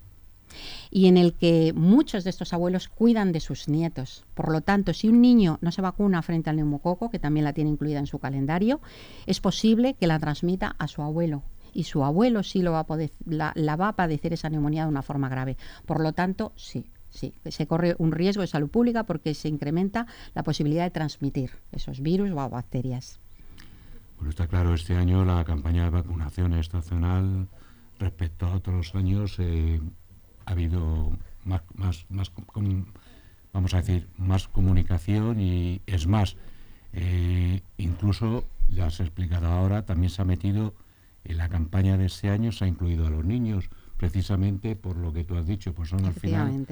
y 0.89 1.07
en 1.07 1.17
el 1.17 1.33
que 1.33 1.73
muchos 1.75 2.23
de 2.23 2.29
estos 2.29 2.53
abuelos 2.53 2.87
cuidan 2.87 3.31
de 3.31 3.39
sus 3.39 3.67
nietos. 3.67 4.23
Por 4.33 4.51
lo 4.51 4.61
tanto, 4.61 4.93
si 4.93 5.07
un 5.09 5.21
niño 5.21 5.57
no 5.61 5.71
se 5.71 5.81
vacuna 5.81 6.21
frente 6.21 6.49
al 6.49 6.55
neumococo, 6.55 7.09
que 7.09 7.19
también 7.19 7.43
la 7.43 7.53
tiene 7.53 7.69
incluida 7.69 7.99
en 7.99 8.07
su 8.07 8.19
calendario, 8.19 8.79
es 9.25 9.41
posible 9.41 9.95
que 9.95 10.07
la 10.07 10.19
transmita 10.19 10.75
a 10.77 10.87
su 10.87 11.01
abuelo. 11.01 11.43
Y 11.73 11.83
su 11.83 12.03
abuelo 12.03 12.43
sí 12.43 12.61
lo 12.61 12.71
va 12.71 12.79
a 12.79 12.85
poder, 12.85 13.11
la, 13.25 13.51
la 13.55 13.75
va 13.75 13.89
a 13.89 13.95
padecer 13.95 14.33
esa 14.33 14.49
neumonía 14.49 14.83
de 14.83 14.89
una 14.89 15.03
forma 15.03 15.29
grave. 15.29 15.57
Por 15.85 16.01
lo 16.01 16.13
tanto, 16.13 16.53
sí, 16.55 16.85
sí, 17.09 17.33
se 17.45 17.67
corre 17.67 17.95
un 17.99 18.11
riesgo 18.11 18.41
de 18.41 18.47
salud 18.47 18.69
pública 18.69 19.03
porque 19.03 19.33
se 19.33 19.47
incrementa 19.47 20.07
la 20.33 20.43
posibilidad 20.43 20.85
de 20.85 20.91
transmitir 20.91 21.51
esos 21.71 22.01
virus 22.01 22.31
o 22.31 22.49
bacterias. 22.49 23.19
Bueno, 24.17 24.29
está 24.29 24.47
claro, 24.47 24.73
este 24.73 24.95
año 24.95 25.23
la 25.25 25.43
campaña 25.43 25.85
de 25.85 25.89
vacunación 25.91 26.53
estacional 26.53 27.47
respecto 27.99 28.47
a 28.47 28.55
otros 28.55 28.93
años 28.95 29.35
eh, 29.39 29.79
ha 30.45 30.51
habido 30.51 31.11
más, 31.45 31.61
más, 32.09 32.31
vamos 33.53 33.73
a 33.73 33.77
decir, 33.77 34.07
más 34.17 34.47
comunicación 34.47 35.39
y 35.39 35.81
es 35.85 36.07
más, 36.07 36.35
eh, 36.93 37.61
incluso, 37.77 38.43
ya 38.69 38.89
se 38.89 39.03
ha 39.03 39.05
explicado 39.05 39.47
ahora, 39.47 39.85
también 39.85 40.09
se 40.09 40.21
ha 40.21 40.25
metido 40.25 40.73
en 41.23 41.37
la 41.37 41.49
campaña 41.49 41.97
de 41.97 42.05
este 42.05 42.29
año, 42.29 42.51
se 42.51 42.65
ha 42.65 42.67
incluido 42.67 43.07
a 43.07 43.09
los 43.09 43.23
niños, 43.23 43.69
precisamente 43.97 44.75
por 44.75 44.97
lo 44.97 45.13
que 45.13 45.23
tú 45.23 45.35
has 45.37 45.45
dicho, 45.45 45.73
pues 45.73 45.89
son 45.89 46.05
al 46.05 46.13
final 46.13 46.65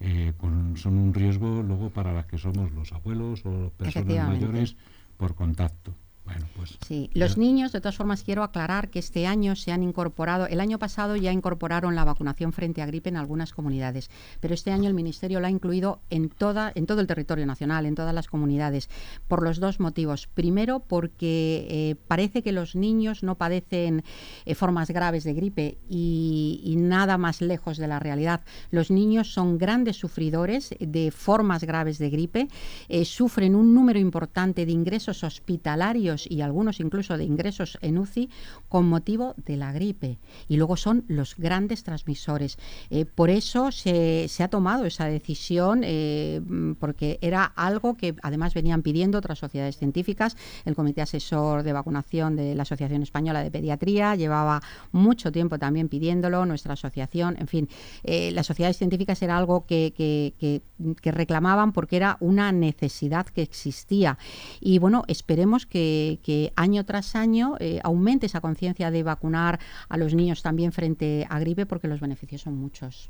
eh, 0.00 0.32
son 0.74 0.98
un 0.98 1.14
riesgo 1.14 1.62
luego 1.62 1.90
para 1.90 2.12
las 2.12 2.26
que 2.26 2.36
somos 2.36 2.72
los 2.72 2.92
abuelos 2.92 3.44
o 3.46 3.70
personas 3.76 4.28
mayores 4.28 4.76
por 5.16 5.34
contacto. 5.34 5.94
Bueno, 6.24 6.46
pues. 6.56 6.78
Sí, 6.86 7.10
los 7.12 7.36
niños, 7.36 7.72
de 7.72 7.80
todas 7.80 7.96
formas, 7.96 8.22
quiero 8.22 8.42
aclarar 8.42 8.88
que 8.88 8.98
este 8.98 9.26
año 9.26 9.56
se 9.56 9.72
han 9.72 9.82
incorporado, 9.82 10.46
el 10.46 10.60
año 10.60 10.78
pasado 10.78 11.16
ya 11.16 11.32
incorporaron 11.32 11.94
la 11.94 12.04
vacunación 12.04 12.54
frente 12.54 12.80
a 12.80 12.86
gripe 12.86 13.10
en 13.10 13.18
algunas 13.18 13.52
comunidades, 13.52 14.10
pero 14.40 14.54
este 14.54 14.70
año 14.70 14.88
el 14.88 14.94
Ministerio 14.94 15.40
la 15.40 15.48
ha 15.48 15.50
incluido 15.50 16.00
en, 16.08 16.30
toda, 16.30 16.72
en 16.74 16.86
todo 16.86 17.02
el 17.02 17.06
territorio 17.06 17.44
nacional, 17.44 17.84
en 17.84 17.94
todas 17.94 18.14
las 18.14 18.28
comunidades, 18.28 18.88
por 19.28 19.42
los 19.42 19.60
dos 19.60 19.80
motivos. 19.80 20.26
Primero, 20.26 20.80
porque 20.80 21.66
eh, 21.68 21.96
parece 22.08 22.42
que 22.42 22.52
los 22.52 22.74
niños 22.74 23.22
no 23.22 23.34
padecen 23.34 24.02
eh, 24.46 24.54
formas 24.54 24.90
graves 24.90 25.24
de 25.24 25.34
gripe 25.34 25.78
y, 25.88 26.74
nada 26.78 27.18
más 27.18 27.40
lejos 27.40 27.76
de 27.76 27.86
la 27.86 27.98
realidad. 27.98 28.42
Los 28.70 28.90
niños 28.90 29.32
son 29.32 29.58
grandes 29.58 29.96
sufridores 29.96 30.74
de 30.80 31.10
formas 31.10 31.64
graves 31.64 31.98
de 31.98 32.10
gripe, 32.10 32.48
eh, 32.88 33.04
sufren 33.04 33.54
un 33.54 33.74
número 33.74 33.98
importante 33.98 34.66
de 34.66 34.72
ingresos 34.72 35.22
hospitalarios 35.22 36.13
y 36.28 36.40
algunos 36.40 36.80
incluso 36.80 37.18
de 37.18 37.24
ingresos 37.24 37.78
en 37.82 37.98
UCI 37.98 38.30
con 38.68 38.86
motivo 38.88 39.34
de 39.44 39.56
la 39.56 39.72
gripe. 39.72 40.18
Y 40.48 40.56
luego 40.56 40.76
son 40.76 41.04
los 41.08 41.36
grandes 41.36 41.84
transmisores. 41.84 42.58
Eh, 42.90 43.04
por 43.04 43.30
eso 43.30 43.72
se, 43.72 44.28
ha 44.38 44.48
tomado 44.48 44.84
esa 44.84 45.06
decisión, 45.06 45.82
eh, 45.84 46.40
porque 46.78 47.18
era 47.20 47.44
algo 47.44 47.96
que 47.96 48.14
además 48.22 48.54
venían 48.54 48.82
pidiendo 48.82 49.18
otras 49.18 49.38
sociedades 49.38 49.76
científicas. 49.76 50.36
El 50.64 50.74
Comité 50.74 51.02
Asesor 51.02 51.62
de 51.62 51.72
Vacunación 51.72 52.36
de 52.36 52.54
la 52.54 52.62
Asociación 52.62 53.02
Española 53.02 53.42
de 53.42 53.50
Pediatría 53.50 54.14
llevaba 54.14 54.62
mucho 54.92 55.32
tiempo 55.32 55.58
también 55.58 55.88
pidiéndolo, 55.88 56.46
nuestra 56.46 56.74
asociación, 56.74 57.36
en 57.38 57.48
fin, 57.48 57.68
eh, 58.02 58.30
las 58.32 58.46
sociedades 58.46 58.78
científicas 58.78 59.22
era 59.22 59.36
algo 59.36 59.66
que, 59.66 59.94
que, 59.96 60.62
que 61.00 61.12
reclamaban 61.12 61.72
porque 61.72 61.96
era 61.96 62.16
una 62.20 62.52
necesidad 62.52 63.26
que 63.26 63.42
existía. 63.42 64.18
Y 64.60 64.78
bueno, 64.78 65.04
esperemos 65.08 65.66
que 65.66 66.03
que, 66.22 66.52
año 66.56 66.84
tras 66.84 67.14
año 67.16 67.54
eh, 67.60 67.80
aumente 67.82 68.26
esa 68.26 68.40
conciencia 68.40 68.90
de 68.90 69.02
vacunar 69.02 69.58
a 69.88 69.96
los 69.96 70.14
niños 70.14 70.42
también 70.42 70.72
frente 70.72 71.26
a 71.28 71.38
gripe 71.38 71.66
porque 71.66 71.88
los 71.88 72.00
beneficios 72.00 72.42
son 72.42 72.56
muchos. 72.56 73.08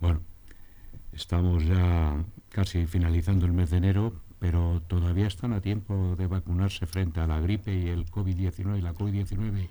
Bueno, 0.00 0.20
estamos 1.12 1.64
ya 1.64 2.24
casi 2.50 2.86
finalizando 2.86 3.46
el 3.46 3.52
mes 3.52 3.70
de 3.70 3.78
enero, 3.78 4.12
pero 4.38 4.82
todavía 4.86 5.26
están 5.26 5.52
a 5.52 5.60
tiempo 5.60 6.16
de 6.16 6.26
vacunarse 6.26 6.86
frente 6.86 7.20
a 7.20 7.26
la 7.26 7.40
gripe 7.40 7.74
y 7.74 7.88
el 7.88 8.06
COVID-19 8.06 8.78
y 8.78 8.80
la 8.80 8.94
COVID-19 8.94 9.68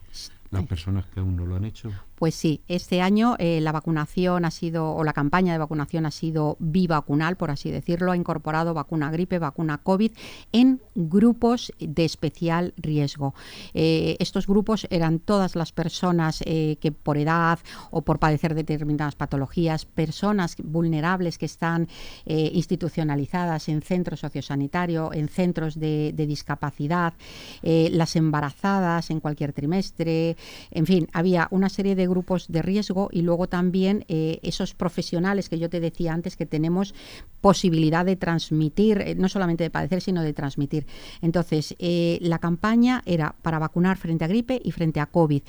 las 0.51 0.65
personas 0.65 1.05
que 1.05 1.19
aún 1.19 1.35
no 1.35 1.45
lo 1.45 1.55
han 1.55 1.65
hecho. 1.65 1.91
Pues 2.19 2.35
sí, 2.35 2.62
este 2.67 3.01
año 3.01 3.35
eh, 3.39 3.62
la 3.62 3.71
vacunación 3.71 4.43
ha 4.43 4.51
sido, 4.51 4.93
o 4.93 5.05
la 5.05 5.13
campaña 5.13 5.53
de 5.53 5.57
vacunación 5.57 6.05
ha 6.05 6.12
sido 6.12 6.57
bivacunal, 6.59 7.38
por 7.38 7.49
así 7.49 7.71
decirlo, 7.71 8.12
ha 8.12 8.17
incorporado 8.17 8.73
vacuna 8.73 9.09
gripe, 9.09 9.39
vacuna 9.39 9.77
COVID 9.77 10.12
en 10.51 10.81
grupos 10.95 11.71
de 11.79 12.03
especial 12.03 12.73
riesgo. 12.75 13.33
Eh, 13.73 14.17
estos 14.19 14.47
grupos 14.47 14.85
eran 14.89 15.19
todas 15.19 15.55
las 15.55 15.71
personas 15.71 16.43
eh, 16.45 16.77
que 16.81 16.91
por 16.91 17.17
edad 17.17 17.59
o 17.89 18.01
por 18.01 18.19
padecer 18.19 18.53
determinadas 18.53 19.15
patologías, 19.15 19.85
personas 19.85 20.57
vulnerables 20.62 21.38
que 21.38 21.45
están 21.45 21.88
institucionalizadas 22.25 23.69
en 23.69 23.81
centros 23.81 24.19
sociosanitarios, 24.19 25.13
en 25.13 25.29
centros 25.29 25.79
de 25.79 26.12
discapacidad, 26.12 27.13
las 27.62 28.15
embarazadas 28.15 29.09
en 29.09 29.19
cualquier 29.19 29.53
trimestre, 29.53 30.35
en 30.71 30.86
fin, 30.86 31.08
había 31.13 31.47
una 31.52 31.69
serie 31.69 31.95
de 31.95 32.08
grupos 32.08 32.47
de 32.47 32.62
riesgo 32.62 33.10
y 33.12 33.21
luego 33.21 33.47
también 33.47 34.06
eh, 34.08 34.39
esos 34.43 34.73
profesionales 34.73 35.49
que 35.49 35.60
yo 35.60 35.69
te 35.69 35.80
decía 35.80 36.13
antes 36.13 36.36
que 36.36 36.45
tenemos 36.45 36.93
posibilidad 37.41 38.06
de 38.06 38.15
transmitir, 38.15 39.02
eh, 39.02 39.15
no 39.15 39.30
solamente 39.30 39.63
de 39.63 39.69
padecer, 39.69 40.02
sino 40.02 40.21
de 40.23 40.34
transmitir. 40.34 40.86
Entonces, 41.21 41.75
la 41.80 42.39
campaña 42.39 43.02
era 43.06 43.36
para 43.41 43.60
vacunar 43.60 43.97
frente 43.97 44.25
a 44.25 44.28
gripe 44.28 44.62
y 44.63 44.71
frente 44.71 44.99
a 44.99 45.06
COVID. 45.06 45.41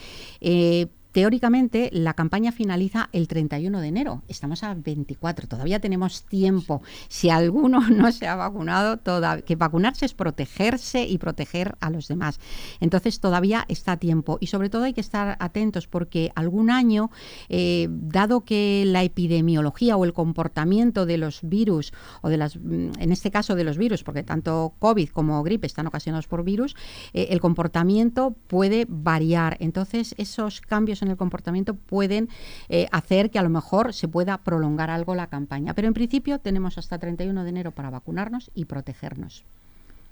Teóricamente, 1.13 1.91
la 1.93 2.15
campaña 2.15 2.53
finaliza 2.53 3.09
el 3.13 3.27
31 3.27 3.81
de 3.81 3.89
enero. 3.89 4.23
Estamos 4.29 4.63
a 4.63 4.75
24. 4.75 5.49
Todavía 5.49 5.81
tenemos 5.81 6.25
tiempo. 6.25 6.83
Si 7.09 7.31
alguno 7.31 7.81
no 7.91 8.13
se 8.13 8.29
ha 8.29 8.37
vacunado, 8.37 9.01
que 9.45 9.57
vacunarse 9.57 10.07
es 10.07 10.15
protegerse 10.15 11.07
y 11.07 11.19
proteger 11.19 11.77
a 11.81 11.91
los 11.91 12.07
demás. 12.07 12.39
Entonces, 12.79 13.19
todavía 13.19 13.65
está 13.69 13.97
tiempo. 13.97 14.39
Y 14.41 14.47
sobre 14.47 14.71
todo 14.71 14.85
hay 14.85 14.93
que 14.93 15.01
estar 15.01 15.37
atentos 15.41 15.89
porque 15.89 16.31
algún 16.37 16.71
año, 16.71 17.11
eh, 17.49 17.89
dado 17.91 18.45
que 18.45 18.85
la 18.87 19.03
epidemiología 19.03 19.97
o 19.97 20.05
el 20.05 20.13
comportamiento 20.13 21.07
de 21.07 21.19
los 21.19 21.41
virus, 21.43 21.93
o 22.23 22.29
de 22.29 22.37
las, 22.37 22.57
mm, 22.57 22.91
en 22.99 23.13
este 23.13 23.33
caso 23.33 23.57
de 23.57 23.65
los 23.65 23.79
virus, 23.79 24.05
porque 24.05 24.23
tanto 24.23 24.75
COVID 24.79 25.09
como 25.09 25.43
gripe 25.43 25.67
están 25.67 25.89
ocasionados 25.89 26.29
por 26.29 26.45
virus, 26.45 26.77
eh, 27.13 27.29
el 27.31 27.41
comportamiento 27.41 28.37
puede 28.47 28.87
variar. 28.89 29.57
Entonces, 29.61 30.15
esos 30.17 30.61
cambios 30.61 31.00
en 31.03 31.09
el 31.09 31.17
comportamiento 31.17 31.75
pueden 31.75 32.29
eh, 32.69 32.89
hacer 32.93 33.31
que 33.31 33.39
a 33.39 33.43
lo 33.43 33.51
mejor 33.51 33.93
se 33.95 34.09
pueda 34.09 34.39
prolongar 34.39 34.91
algo 34.91 35.15
la 35.15 35.29
campaña. 35.29 35.75
Pero 35.75 35.89
en 35.89 35.95
principio 35.95 36.39
tenemos 36.39 36.79
hasta 36.79 36.99
31 36.99 37.45
de 37.45 37.51
enero 37.51 37.71
para 37.73 37.91
vacunarnos 37.91 38.51
y 38.55 38.67
protegernos. 38.67 39.45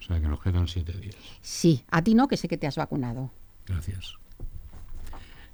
O 0.01 0.03
sea 0.05 0.21
que 0.21 0.29
nos 0.29 0.41
quedan 0.41 0.69
siete 0.69 0.93
días. 0.93 1.17
Sí, 1.41 1.85
a 1.91 2.03
ti 2.03 2.15
no, 2.15 2.29
que 2.29 2.37
sé 2.37 2.49
que 2.49 2.57
te 2.57 2.67
has 2.67 2.77
vacunado. 2.77 3.31
Gracias. 3.67 4.15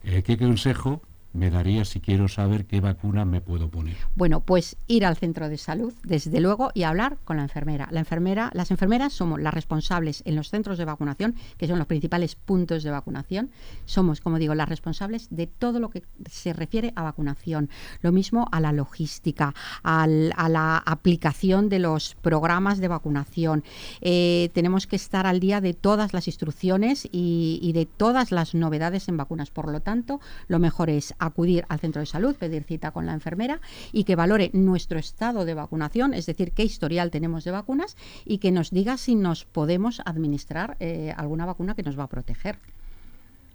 Eh, 0.04 0.22
¿Qué 0.22 0.36
consejo 0.36 1.00
me 1.34 1.50
daría 1.50 1.84
si 1.84 2.00
quiero 2.00 2.28
saber 2.28 2.64
qué 2.64 2.80
vacuna 2.80 3.24
me 3.24 3.40
puedo 3.40 3.68
poner? 3.68 3.96
Bueno, 4.14 4.40
pues 4.40 4.76
ir 4.86 5.04
al 5.04 5.16
centro 5.16 5.48
de 5.48 5.58
salud, 5.58 5.92
desde 6.04 6.40
luego, 6.40 6.70
y 6.74 6.84
hablar 6.84 7.18
con 7.24 7.36
la 7.36 7.42
enfermera. 7.42 7.88
La 7.90 8.00
enfermera, 8.00 8.50
las 8.54 8.70
enfermeras 8.70 9.12
somos 9.12 9.40
las 9.40 9.52
responsables 9.52 10.22
en 10.24 10.36
los 10.36 10.48
centros 10.48 10.78
de 10.78 10.84
vacunación, 10.84 11.34
que 11.58 11.66
son 11.66 11.78
los 11.78 11.88
principales 11.88 12.36
puntos 12.36 12.84
de 12.84 12.90
vacunación. 12.90 13.50
Somos, 13.84 14.20
como 14.20 14.38
digo, 14.38 14.54
las 14.54 14.68
responsables 14.68 15.26
de 15.30 15.48
todo 15.48 15.80
lo 15.80 15.90
que 15.90 16.04
se 16.30 16.52
refiere 16.52 16.92
a 16.94 17.02
vacunación. 17.02 17.68
Lo 18.00 18.12
mismo 18.12 18.46
a 18.52 18.60
la 18.60 18.72
logística, 18.72 19.54
a 19.82 20.06
la 20.06 20.78
aplicación 20.78 21.68
de 21.68 21.80
los 21.80 22.14
programas 22.14 22.78
de 22.78 22.88
vacunación. 22.88 23.64
Eh, 24.00 24.50
tenemos 24.54 24.86
que 24.86 24.96
estar 24.96 25.26
al 25.26 25.40
día 25.40 25.60
de 25.60 25.74
todas 25.74 26.12
las 26.12 26.28
instrucciones 26.28 27.08
y, 27.10 27.58
y 27.60 27.72
de 27.72 27.86
todas 27.86 28.30
las 28.30 28.54
novedades 28.54 29.08
en 29.08 29.16
vacunas. 29.16 29.50
Por 29.50 29.70
lo 29.70 29.80
tanto, 29.80 30.20
lo 30.46 30.60
mejor 30.60 30.90
es 30.90 31.12
acudir 31.24 31.64
al 31.68 31.78
centro 31.78 32.00
de 32.00 32.06
salud, 32.06 32.36
pedir 32.36 32.64
cita 32.64 32.90
con 32.90 33.06
la 33.06 33.14
enfermera 33.14 33.60
y 33.92 34.04
que 34.04 34.16
valore 34.16 34.50
nuestro 34.52 34.98
estado 34.98 35.44
de 35.44 35.54
vacunación, 35.54 36.14
es 36.14 36.26
decir, 36.26 36.52
qué 36.52 36.64
historial 36.64 37.10
tenemos 37.10 37.44
de 37.44 37.50
vacunas 37.50 37.96
y 38.24 38.38
que 38.38 38.50
nos 38.50 38.70
diga 38.70 38.96
si 38.96 39.14
nos 39.14 39.44
podemos 39.44 40.00
administrar 40.04 40.76
eh, 40.80 41.12
alguna 41.16 41.46
vacuna 41.46 41.74
que 41.74 41.82
nos 41.82 41.98
va 41.98 42.04
a 42.04 42.08
proteger. 42.08 42.58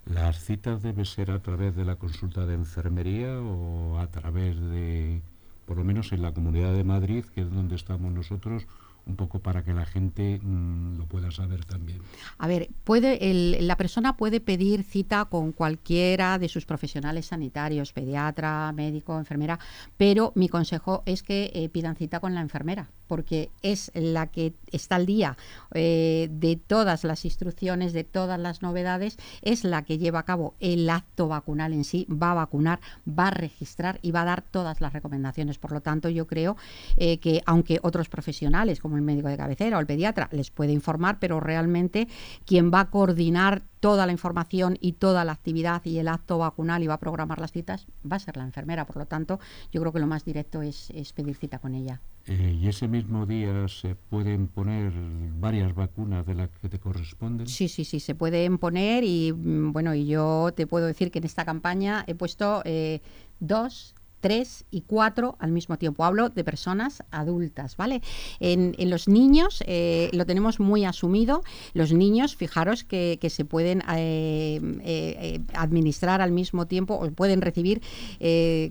¿Las 0.06 0.42
citas 0.42 0.82
deben 0.82 1.04
ser 1.04 1.30
a 1.30 1.40
través 1.40 1.76
de 1.76 1.84
la 1.84 1.96
consulta 1.96 2.46
de 2.46 2.54
enfermería 2.54 3.38
o 3.38 3.98
a 3.98 4.06
través 4.08 4.58
de, 4.58 5.20
por 5.66 5.76
lo 5.76 5.84
menos 5.84 6.12
en 6.12 6.22
la 6.22 6.32
Comunidad 6.32 6.72
de 6.72 6.84
Madrid, 6.84 7.24
que 7.34 7.42
es 7.42 7.50
donde 7.50 7.76
estamos 7.76 8.12
nosotros, 8.12 8.66
un 9.10 9.16
poco 9.16 9.40
para 9.40 9.62
que 9.62 9.74
la 9.74 9.84
gente 9.84 10.40
mm, 10.42 10.96
lo 10.96 11.06
pueda 11.06 11.30
saber 11.30 11.64
también. 11.64 12.00
A 12.38 12.48
ver, 12.48 12.70
puede 12.84 13.18
la 13.60 13.76
persona 13.76 14.16
puede 14.16 14.40
pedir 14.40 14.84
cita 14.84 15.26
con 15.26 15.52
cualquiera 15.52 16.38
de 16.38 16.48
sus 16.48 16.64
profesionales 16.64 17.26
sanitarios, 17.26 17.92
pediatra, 17.92 18.72
médico, 18.72 19.18
enfermera, 19.18 19.58
pero 19.96 20.32
mi 20.34 20.48
consejo 20.48 21.02
es 21.06 21.22
que 21.22 21.50
eh, 21.54 21.68
pidan 21.68 21.96
cita 21.96 22.20
con 22.20 22.34
la 22.34 22.40
enfermera, 22.40 22.88
porque 23.10 23.50
es 23.62 23.90
la 23.92 24.28
que 24.28 24.54
está 24.70 24.94
al 24.94 25.04
día 25.04 25.36
eh, 25.74 26.28
de 26.30 26.54
todas 26.54 27.02
las 27.02 27.24
instrucciones, 27.24 27.92
de 27.92 28.04
todas 28.04 28.38
las 28.38 28.62
novedades, 28.62 29.16
es 29.42 29.64
la 29.64 29.82
que 29.82 29.98
lleva 29.98 30.20
a 30.20 30.24
cabo 30.24 30.54
el 30.60 30.88
acto 30.88 31.26
vacunal 31.26 31.72
en 31.72 31.82
sí, 31.82 32.06
va 32.06 32.30
a 32.30 32.34
vacunar, 32.34 32.78
va 33.08 33.26
a 33.26 33.30
registrar 33.32 33.98
y 34.00 34.12
va 34.12 34.22
a 34.22 34.26
dar 34.26 34.42
todas 34.42 34.80
las 34.80 34.92
recomendaciones. 34.92 35.58
Por 35.58 35.72
lo 35.72 35.80
tanto, 35.80 36.08
yo 36.08 36.28
creo 36.28 36.56
eh, 36.96 37.18
que 37.18 37.42
aunque 37.46 37.80
otros 37.82 38.08
profesionales, 38.08 38.78
como 38.78 38.94
el 38.94 39.02
médico 39.02 39.26
de 39.26 39.36
cabecera 39.36 39.78
o 39.78 39.80
el 39.80 39.88
pediatra 39.88 40.28
les 40.30 40.52
puede 40.52 40.70
informar, 40.70 41.18
pero 41.18 41.40
realmente 41.40 42.06
quien 42.44 42.70
va 42.72 42.78
a 42.78 42.90
coordinar 42.90 43.62
toda 43.80 44.06
la 44.06 44.12
información 44.12 44.78
y 44.80 44.92
toda 44.92 45.24
la 45.24 45.32
actividad 45.32 45.84
y 45.84 45.98
el 45.98 46.08
acto 46.08 46.38
vacunal 46.38 46.82
y 46.82 46.86
va 46.86 46.94
a 46.94 47.00
programar 47.00 47.40
las 47.40 47.50
citas 47.50 47.86
va 48.10 48.16
a 48.16 48.20
ser 48.20 48.36
la 48.36 48.44
enfermera. 48.44 48.86
Por 48.86 48.98
lo 48.98 49.06
tanto, 49.06 49.40
yo 49.72 49.80
creo 49.80 49.92
que 49.92 49.98
lo 49.98 50.06
más 50.06 50.24
directo 50.24 50.62
es, 50.62 50.92
pedir 51.14 51.34
cita 51.36 51.58
con 51.58 51.74
ella. 51.74 52.00
Eh, 52.32 52.56
¿Y 52.62 52.68
ese 52.68 52.86
mismo 52.86 53.26
día 53.26 53.66
se 53.66 53.96
pueden 53.96 54.46
poner 54.46 54.92
varias 55.40 55.74
vacunas 55.74 56.24
de 56.24 56.36
las 56.36 56.48
que 56.62 56.68
te 56.68 56.78
corresponden? 56.78 57.48
Sí, 57.48 57.66
sí, 57.66 57.84
sí, 57.84 57.98
se 57.98 58.14
pueden 58.14 58.58
poner 58.58 59.02
y 59.02 59.32
mm, 59.32 59.72
bueno, 59.72 59.96
y 59.96 60.06
yo 60.06 60.52
te 60.54 60.68
puedo 60.68 60.86
decir 60.86 61.10
que 61.10 61.18
en 61.18 61.24
esta 61.24 61.44
campaña 61.44 62.04
he 62.06 62.14
puesto 62.14 62.62
eh, 62.64 63.00
dos 63.40 63.96
tres 64.20 64.64
y 64.70 64.82
cuatro 64.82 65.36
al 65.38 65.50
mismo 65.50 65.78
tiempo. 65.78 66.04
Hablo 66.04 66.28
de 66.28 66.44
personas 66.44 67.02
adultas, 67.10 67.76
¿vale? 67.76 68.02
En, 68.38 68.74
los 68.90 69.08
niños 69.08 69.62
eh, 69.66 70.10
lo 70.12 70.26
tenemos 70.26 70.60
muy 70.60 70.84
asumido. 70.84 71.42
Los 71.74 71.92
niños, 71.92 72.36
fijaros 72.36 72.84
que, 72.84 73.18
se 73.30 73.44
pueden 73.44 73.82
eh, 73.92 74.60
eh, 74.82 75.40
administrar 75.54 76.20
al 76.20 76.32
mismo 76.32 76.66
tiempo 76.66 76.94
o 76.94 77.10
pueden 77.10 77.40
recibir, 77.40 77.80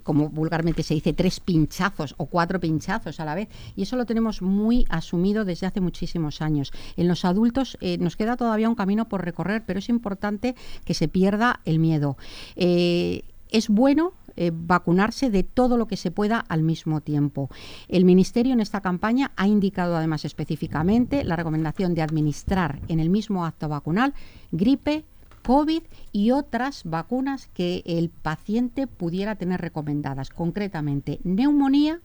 como 0.03 0.29
vulgarmente 0.29 0.83
se 0.83 0.93
dice, 0.93 1.13
tres 1.13 1.39
pinchazos 1.39 2.13
o 2.17 2.25
cuatro 2.27 2.59
pinchazos 2.59 3.19
a 3.19 3.25
la 3.25 3.35
vez. 3.35 3.49
Y 3.75 3.83
eso 3.83 3.95
lo 3.95 4.05
tenemos 4.05 4.41
muy 4.41 4.85
asumido 4.89 5.45
desde 5.45 5.67
hace 5.67 5.81
muchísimos 5.81 6.41
años. 6.41 6.71
En 6.97 7.07
los 7.07 7.25
adultos 7.25 7.77
nos 7.99 8.15
queda 8.15 8.37
todavía 8.37 8.69
un 8.69 8.75
camino 8.75 9.07
por 9.07 9.23
recorrer, 9.23 9.63
pero 9.65 9.79
es 9.79 9.89
importante 9.89 10.55
que 10.85 10.93
se 10.93 11.07
pierda 11.07 11.61
el 11.65 11.79
miedo. 11.79 12.17
es 12.55 13.69
bueno 13.69 14.13
eh, 14.41 14.51
vacunarse 14.53 15.29
de 15.29 15.43
todo 15.43 15.75
lo 15.75 15.85
que 15.85 15.97
se 15.97 16.11
pueda 16.11 16.39
al 16.39 16.63
mismo 16.63 17.01
tiempo. 17.01 17.49
El 17.89 18.05
Ministerio 18.05 18.53
en 18.53 18.61
esta 18.61 18.79
campaña 18.79 19.33
ha 19.35 19.47
indicado 19.47 19.97
además 19.97 20.23
específicamente 20.23 21.25
la 21.25 21.35
recomendación 21.35 21.93
de 21.93 22.03
administrar 22.03 22.79
en 22.87 23.01
el 23.01 23.09
mismo 23.09 23.45
acto 23.45 23.67
vacunal 23.67 24.13
gripe, 24.53 25.03
COVID 25.43 25.81
y 26.13 26.31
otras 26.31 26.83
vacunas 26.85 27.49
que 27.53 27.83
el 27.85 28.09
paciente 28.09 28.87
pudiera 28.87 29.35
tener 29.35 29.59
recomendadas, 29.59 30.29
concretamente 30.29 31.19
neumonía, 31.25 31.99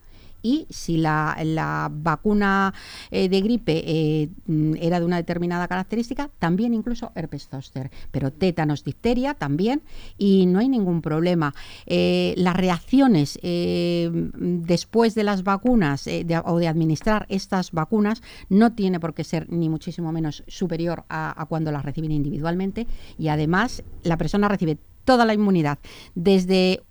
y 0.45 0.67
si 0.69 0.99
la, 0.99 1.91
vacuna 1.91 2.75
eh, 3.11 3.29
de 3.31 3.41
gripe 3.41 3.83
eh, 3.87 4.29
mm, 4.47 4.75
era 4.79 5.01
de 5.01 5.07
una 5.07 5.17
determinada 5.17 5.67
característica, 5.67 6.31
también 6.39 6.75
incluso 6.75 7.11
herpes 7.15 7.49
zóster, 7.49 7.91
pero 8.11 8.31
tétanos, 8.31 8.85
difteria 8.85 9.35
también 9.35 9.83
y 10.19 10.45
no 10.47 10.59
hay 10.59 10.69
ningún 10.69 11.01
problema. 11.01 11.55
Eh, 11.87 12.35
las 12.37 12.55
reacciones 12.55 13.39
después 13.43 15.15
de 15.15 15.25
las 15.25 15.45
vacunas 15.45 16.07
o 16.45 16.59
de 16.59 16.69
administrar 16.69 17.25
estas 17.31 17.73
vacunas 17.73 18.23
no 18.51 18.75
tiene 18.75 19.01
por 19.01 19.15
qué 19.15 19.25
ser 19.25 19.51
ni 19.51 19.71
muchísimo 19.71 20.13
menos 20.13 20.45
superior 20.47 21.05
a 21.09 21.47
cuando 21.49 21.73
las 21.73 21.85
reciben 21.85 22.13
individualmente 22.13 22.87
y 23.19 23.29
además 23.29 23.83
la 24.03 24.19
persona 24.19 24.49
recibe 24.49 24.77
toda 25.05 25.25
la 25.25 25.33
inmunidad 25.33 25.79
desde 26.15 26.83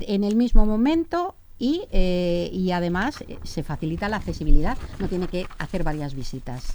en 0.00 0.24
el 0.24 0.36
mismo 0.36 0.66
momento 0.66 1.37
y, 1.58 1.82
eh, 1.90 2.50
y 2.52 2.70
además 2.72 3.22
eh, 3.22 3.38
se 3.42 3.62
facilita 3.62 4.08
la 4.08 4.16
accesibilidad, 4.16 4.78
no 4.98 5.08
tiene 5.08 5.28
que 5.28 5.46
hacer 5.58 5.82
varias 5.84 6.14
visitas. 6.14 6.74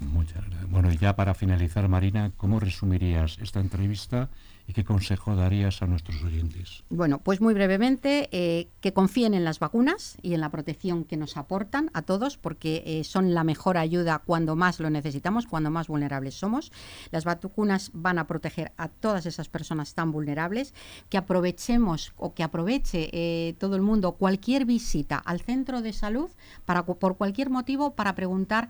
Muchas 0.00 0.44
gracias. 0.46 0.70
Bueno, 0.70 0.92
y 0.92 0.98
ya 0.98 1.16
para 1.16 1.34
finalizar, 1.34 1.88
Marina, 1.88 2.30
¿cómo 2.36 2.60
resumirías 2.60 3.38
esta 3.40 3.60
entrevista 3.60 4.28
¿Y 4.68 4.74
qué 4.74 4.84
consejo 4.84 5.34
darías 5.34 5.80
a 5.80 5.86
nuestros 5.86 6.22
oyentes? 6.22 6.84
Bueno, 6.90 7.20
pues 7.20 7.40
muy 7.40 7.54
brevemente, 7.54 8.28
eh, 8.32 8.68
que 8.82 8.92
confíen 8.92 9.32
en 9.32 9.42
las 9.42 9.60
vacunas 9.60 10.18
y 10.20 10.34
en 10.34 10.42
la 10.42 10.50
protección 10.50 11.04
que 11.04 11.16
nos 11.16 11.38
aportan 11.38 11.90
a 11.94 12.02
todos, 12.02 12.36
porque 12.36 12.82
eh, 12.84 13.02
son 13.02 13.32
la 13.32 13.44
mejor 13.44 13.78
ayuda 13.78 14.18
cuando 14.18 14.56
más 14.56 14.78
lo 14.78 14.90
necesitamos, 14.90 15.46
cuando 15.46 15.70
más 15.70 15.88
vulnerables 15.88 16.34
somos. 16.34 16.70
Las 17.10 17.24
vacunas 17.24 17.92
van 17.94 18.18
a 18.18 18.26
proteger 18.26 18.72
a 18.76 18.88
todas 18.88 19.24
esas 19.24 19.48
personas 19.48 19.94
tan 19.94 20.12
vulnerables, 20.12 20.74
que 21.08 21.16
aprovechemos 21.16 22.12
o 22.18 22.34
que 22.34 22.42
aproveche 22.42 23.08
eh, 23.14 23.54
todo 23.58 23.74
el 23.74 23.80
mundo 23.80 24.12
cualquier 24.12 24.66
visita 24.66 25.16
al 25.16 25.40
centro 25.40 25.80
de 25.80 25.94
salud 25.94 26.28
para, 26.66 26.84
por 26.84 27.16
cualquier 27.16 27.48
motivo 27.48 27.94
para 27.94 28.14
preguntar 28.14 28.68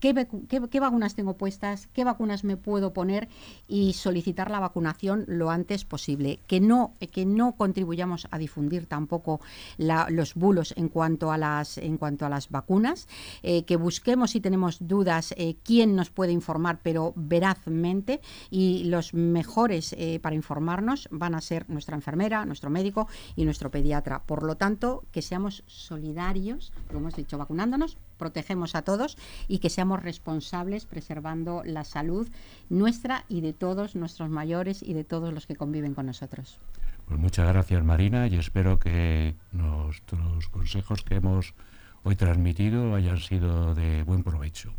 qué, 0.00 0.80
vacunas 0.80 1.14
tengo 1.14 1.36
puestas, 1.36 1.88
qué 1.92 2.04
vacunas 2.04 2.44
me 2.44 2.56
puedo 2.56 2.92
poner 2.92 3.28
y 3.66 3.92
solicitar 3.94 4.50
la 4.50 4.60
vacunación 4.60 5.24
lo 5.26 5.50
antes 5.50 5.84
posible. 5.84 6.40
Que 6.46 6.60
no, 6.60 6.94
que 7.12 7.26
no 7.26 7.52
contribuyamos 7.56 8.28
a 8.30 8.38
difundir 8.38 8.86
tampoco 8.86 9.40
los 9.76 10.34
bulos 10.34 10.74
en 10.76 10.88
cuanto 10.88 11.32
a 11.32 11.38
las, 11.38 11.78
en 11.78 11.98
cuanto 11.98 12.26
a 12.26 12.28
las 12.28 12.50
vacunas, 12.50 13.08
eh, 13.42 13.64
que 13.64 13.76
busquemos 13.76 14.32
si 14.32 14.40
tenemos 14.40 14.78
dudas 14.80 15.34
eh, 15.36 15.56
quién 15.62 15.96
nos 15.96 16.10
puede 16.10 16.32
informar, 16.32 16.80
pero 16.82 17.12
verazmente, 17.16 18.20
y 18.50 18.84
los 18.84 19.14
mejores 19.14 19.94
eh, 19.98 20.20
para 20.20 20.36
informarnos 20.36 21.08
van 21.10 21.34
a 21.34 21.40
ser 21.40 21.68
nuestra 21.68 21.96
enfermera, 21.96 22.44
nuestro 22.44 22.70
médico 22.70 23.08
y 23.36 23.44
nuestro 23.44 23.70
pediatra. 23.70 24.22
Por 24.24 24.42
lo 24.42 24.56
tanto, 24.56 25.04
que 25.12 25.22
seamos 25.22 25.64
solidarios, 25.66 26.72
como 26.88 27.00
hemos 27.00 27.16
dicho, 27.16 27.38
vacunándonos, 27.38 27.98
protegemos 28.18 28.74
a 28.74 28.82
todos 28.82 29.16
y 29.46 29.60
que 29.60 29.70
seamos 29.70 30.02
responsables 30.02 30.84
preservando 30.84 31.62
la 31.64 31.84
salud 31.84 32.28
nuestra 32.68 33.24
y 33.28 33.40
de 33.40 33.52
todos 33.54 33.94
nuestros 33.94 34.28
mayores 34.28 34.82
y 34.82 34.92
de 34.92 35.04
todos 35.04 35.32
los 35.32 35.46
que 35.46 35.56
conviven 35.56 35.94
con 35.94 36.06
nosotros. 36.06 36.58
Pues 37.06 37.18
muchas 37.18 37.48
gracias 37.48 37.82
Marina 37.82 38.26
y 38.26 38.36
espero 38.36 38.78
que 38.78 39.34
nuestros 39.52 40.48
consejos 40.48 41.02
que 41.02 41.14
hemos 41.14 41.54
hoy 42.02 42.16
transmitido 42.16 42.94
hayan 42.94 43.18
sido 43.18 43.74
de 43.74 44.02
buen 44.02 44.22
provecho. 44.22 44.72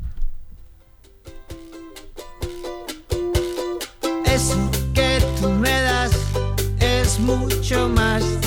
Eso 4.25 4.69
que 4.93 5.19
tú 5.41 5.49
me 5.49 5.82
das 5.82 6.12
es 6.80 7.19
mucho 7.19 7.89
más 7.89 8.39